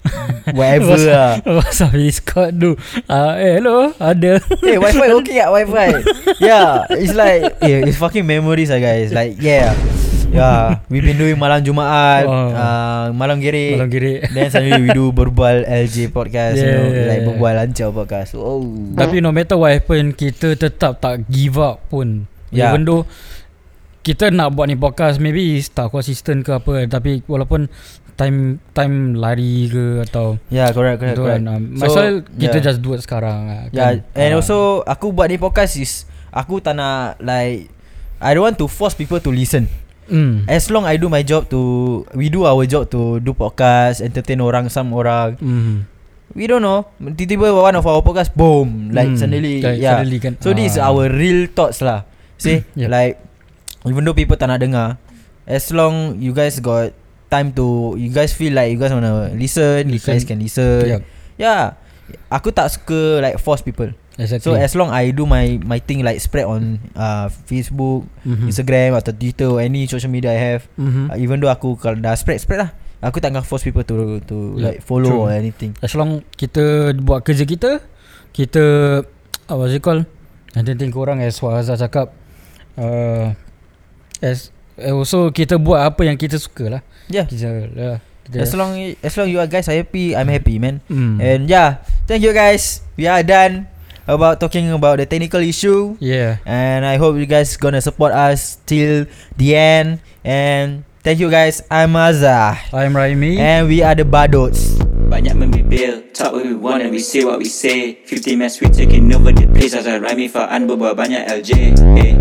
whatever 0.56 0.96
What's- 0.96 1.04
lah. 1.04 1.32
Pasal 1.44 1.92
Discord 1.92 2.56
tu 2.60 2.72
uh, 3.08 3.32
Eh 3.36 3.60
hello 3.60 3.92
Ada 4.00 4.40
hey, 4.64 4.76
Wi-Fi 4.80 5.08
okay 5.20 5.38
at 5.44 5.52
Wi-Fi. 5.52 5.90
yeah, 6.40 6.88
it's 6.96 7.12
like 7.12 7.52
yeah, 7.60 7.84
it's 7.84 8.00
fucking 8.00 8.24
memories 8.24 8.72
lah 8.72 8.80
guys. 8.80 9.12
Like 9.12 9.36
yeah, 9.40 9.76
yeah, 10.34 10.82
we've 10.88 11.00
been 11.00 11.14
doing 11.16 11.36
malam 11.36 11.62
Jumaat, 11.62 12.24
Oh. 12.24 12.50
uh, 12.50 13.06
malam 13.12 13.38
gerik. 13.38 13.78
Malam 13.78 13.88
kiri 13.88 14.14
Then 14.26 14.50
suddenly 14.50 14.82
we 14.82 14.90
do 14.90 15.08
berbal 15.10 15.62
LJ 15.62 16.10
podcast, 16.10 16.58
you 16.58 16.66
know, 16.66 16.86
Yeah. 16.86 17.06
like 17.08 17.22
berbal 17.24 17.54
lancar 17.54 17.88
podcast. 17.90 18.34
Oh, 18.34 18.66
Tapi 18.92 19.18
no 19.18 19.30
matter 19.30 19.54
what 19.54 19.70
happen 19.72 20.10
Kita 20.10 20.52
tetap 20.52 20.98
tak 20.98 21.24
give 21.26 21.56
up 21.56 21.86
pun 21.86 22.26
Yeah. 22.50 22.70
Even 22.70 22.82
though 22.82 23.06
Kita 24.00 24.28
nak 24.28 24.52
buat 24.52 24.66
ni 24.66 24.74
podcast 24.74 25.16
Maybe 25.16 25.56
is 25.56 25.66
tak 25.68 25.88
consistent 25.88 26.42
ke 26.42 26.52
apa 26.52 26.84
Tapi 26.84 27.24
walaupun 27.24 27.66
Time 28.14 28.62
Time 28.70 28.94
lari 29.14 29.66
ke 29.66 30.02
Atau 30.02 30.38
yeah, 30.46 30.70
correct, 30.70 30.98
correct, 30.98 31.18
correct. 31.18 31.40
kan 31.40 31.50
um, 31.50 31.62
So, 31.80 31.98
Kita 32.30 32.58
yeah. 32.58 32.64
just 32.64 32.78
do 32.78 32.92
it 32.92 33.00
sekarang 33.00 33.38
lah, 33.44 33.62
Yeah, 33.70 33.98
kan? 34.02 34.06
and 34.14 34.30
Ah. 34.30 34.38
also 34.38 34.58
aku 34.82 35.10
buat 35.10 35.26
ni 35.26 35.36
podcast 35.36 35.74
is 35.76 36.04
aku 36.30 36.58
tak 36.58 36.74
nak 36.74 37.18
like 37.18 37.70
I 38.18 38.32
don't 38.32 38.44
want 38.44 38.56
to 38.56 38.66
force 38.66 38.94
people 38.94 39.18
to 39.18 39.28
listen. 39.28 39.66
Mm. 40.06 40.44
As 40.46 40.68
long 40.70 40.84
I 40.84 40.96
do 40.96 41.08
my 41.08 41.22
job 41.22 41.48
to 41.50 41.60
we 42.12 42.28
do 42.28 42.44
our 42.44 42.64
job 42.64 42.90
to 42.92 43.20
do 43.20 43.30
podcast, 43.32 44.00
entertain 44.00 44.40
orang, 44.40 44.68
some 44.68 44.92
orang. 44.92 45.36
Mm. 45.38 45.76
We 46.34 46.50
don't 46.50 46.64
know. 46.64 46.88
Tiba-tiba 46.98 47.54
one 47.54 47.76
of 47.78 47.86
our 47.86 48.02
podcast 48.02 48.34
boom 48.34 48.90
like 48.90 49.12
Mm. 49.14 49.18
suddenly 49.20 49.62
Like, 49.62 49.78
yeah. 49.78 50.00
suddenly 50.02 50.18
kan, 50.18 50.34
So 50.42 50.50
this 50.50 50.74
is 50.74 50.78
ah. 50.82 50.90
our 50.90 51.06
real 51.06 51.46
thoughts 51.46 51.78
lah. 51.84 52.08
See 52.40 52.66
Yep. 52.80 52.88
like 52.90 53.14
even 53.86 54.02
though 54.02 54.16
people 54.16 54.34
tak 54.34 54.50
nak 54.50 54.58
dengar, 54.58 54.98
as 55.46 55.70
long 55.70 56.18
you 56.18 56.34
guys 56.34 56.58
got 56.58 56.90
time 57.30 57.54
to 57.54 57.94
you 58.00 58.10
guys 58.10 58.34
feel 58.34 58.54
like 58.56 58.72
you 58.72 58.78
guys 58.80 58.90
wanna 58.90 59.30
listen, 59.36 59.86
you 59.92 59.98
Listen. 60.00 60.10
guys 60.16 60.24
can 60.26 60.38
listen. 60.42 60.82
Yep. 60.86 61.00
Yeah. 61.38 61.78
Aku 62.28 62.50
tak 62.52 62.68
suka 62.68 63.22
like 63.22 63.36
force 63.40 63.62
people. 63.62 63.90
Exactly 64.14 64.46
So 64.46 64.54
as 64.54 64.72
long 64.74 64.94
I 64.94 65.10
do 65.10 65.26
my 65.26 65.58
my 65.58 65.82
thing 65.82 66.06
like 66.06 66.22
spread 66.22 66.46
on 66.46 66.78
uh, 66.94 67.26
Facebook, 67.44 68.06
Mhm. 68.22 68.46
Instagram 68.46 68.94
atau 68.94 69.10
Twitter 69.10 69.50
or 69.50 69.58
any 69.58 69.84
social 69.84 70.06
media 70.06 70.30
I 70.30 70.40
have, 70.54 70.62
Mhm. 70.78 71.10
uh, 71.10 71.16
even 71.18 71.42
though 71.42 71.50
aku 71.50 71.74
kalau 71.74 71.98
dah 71.98 72.14
spread 72.14 72.38
spread 72.38 72.62
lah. 72.62 72.70
Aku 73.04 73.20
tak 73.20 73.36
akan 73.36 73.44
force 73.44 73.60
people 73.60 73.84
to 73.84 74.22
to 74.24 74.56
Yeah, 74.56 74.64
like 74.64 74.78
follow 74.80 75.12
true. 75.12 75.28
or 75.28 75.30
anything. 75.30 75.76
As 75.84 75.92
long 75.92 76.24
kita 76.40 76.94
buat 76.96 77.20
kerja 77.20 77.44
kita 77.44 77.84
Kita 78.32 78.62
uh, 79.52 79.66
is 79.68 79.76
it 79.76 79.84
called 79.84 80.08
Nanti 80.56 80.72
korang 80.88 81.20
as 81.20 81.36
what 81.38 81.60
Azhar 81.60 81.76
cakap 81.76 82.16
uh, 82.80 83.36
As 84.24 84.48
eh, 84.80 84.88
Also 84.88 85.28
kita 85.30 85.60
buat 85.60 85.84
apa 85.84 86.08
yang 86.08 86.16
kita 86.16 86.40
suka 86.40 86.78
lah 86.78 86.82
Yeah. 87.12 87.28
Kita, 87.28 87.44
uh, 87.76 87.98
kita 88.24 88.36
As 88.40 88.56
long 88.56 88.72
as 88.80 89.12
long 89.20 89.28
you 89.28 89.36
are 89.36 89.50
guys 89.52 89.68
are 89.68 89.76
happy, 89.76 90.16
I'm 90.16 90.32
happy, 90.32 90.56
man. 90.56 90.80
mm. 90.88 91.20
And 91.20 91.44
yeah, 91.44 91.84
thank 92.08 92.24
you 92.24 92.32
guys. 92.32 92.80
We 92.96 93.04
are 93.04 93.20
done 93.20 93.68
about 94.06 94.40
talking 94.40 94.70
about 94.70 94.98
the 94.98 95.06
technical 95.06 95.40
issue. 95.40 95.96
Yeah 96.00 96.38
And 96.44 96.84
I 96.84 96.96
hope 96.96 97.16
you 97.16 97.26
guys 97.26 97.56
gonna 97.56 97.80
support 97.80 98.12
us 98.12 98.56
till 98.66 99.06
the 99.36 99.56
end. 99.56 100.00
And 100.24 100.84
thank 101.02 101.20
you 101.20 101.30
guys. 101.30 101.62
I'm 101.70 101.92
Azah. 101.96 102.56
I'm 102.72 102.92
Raimi 102.94 103.36
And 103.38 103.68
we 103.68 103.82
are 103.82 103.94
the 103.94 104.04
Badots. 104.04 104.76
Banyak 105.04 105.36
membibil 105.36 106.10
Talk 106.16 106.32
what 106.32 106.44
we 106.48 106.56
want 106.56 106.80
and 106.80 106.90
we 106.90 106.98
say 106.98 107.24
what 107.28 107.36
we 107.36 107.44
say 107.44 108.00
50 108.08 108.36
mass 108.40 108.60
we 108.60 108.72
taking 108.72 109.12
over 109.12 109.32
the 109.32 109.44
place 109.52 109.76
As 109.76 109.86
I 109.86 110.00
rhyme 110.00 110.24
Faan 110.32 110.64
berbual 110.64 110.96
banyak 110.96 111.28
LJ 111.28 111.50
eh. 112.00 112.14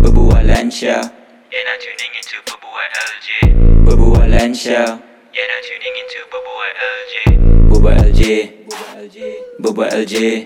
Berbual 0.00 0.46
Lancia 0.46 1.02
Yeah 1.50 1.62
now 1.66 1.76
tuning 1.82 2.12
into 2.14 2.36
Berbual 2.46 2.86
LJ 2.94 3.28
Berbual 3.82 4.26
Lancia 4.30 4.82
Yeah 5.34 5.46
now 5.50 5.60
tuning 5.66 5.94
into 5.98 6.18
Berbual 6.30 6.70
LJ 6.78 7.14
Berbual 7.66 7.94
LJ 8.14 8.22
Berbual 9.64 9.88
LJ 10.04 10.44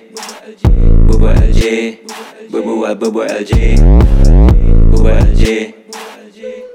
Berbual 1.11 1.35
LJ 1.51 1.63
Berbual 2.55 2.95
Berbual 2.95 3.27
LJ 3.43 3.53
Berbual 4.95 5.19
LJ 5.35 5.47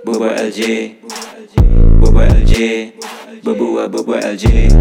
Berbual 0.03 0.35
LJ 0.51 0.61
Berbual 2.03 2.27
LJ 2.43 2.53
Berbual 3.47 3.87
Berbual 3.87 4.19
LJ 4.35 4.75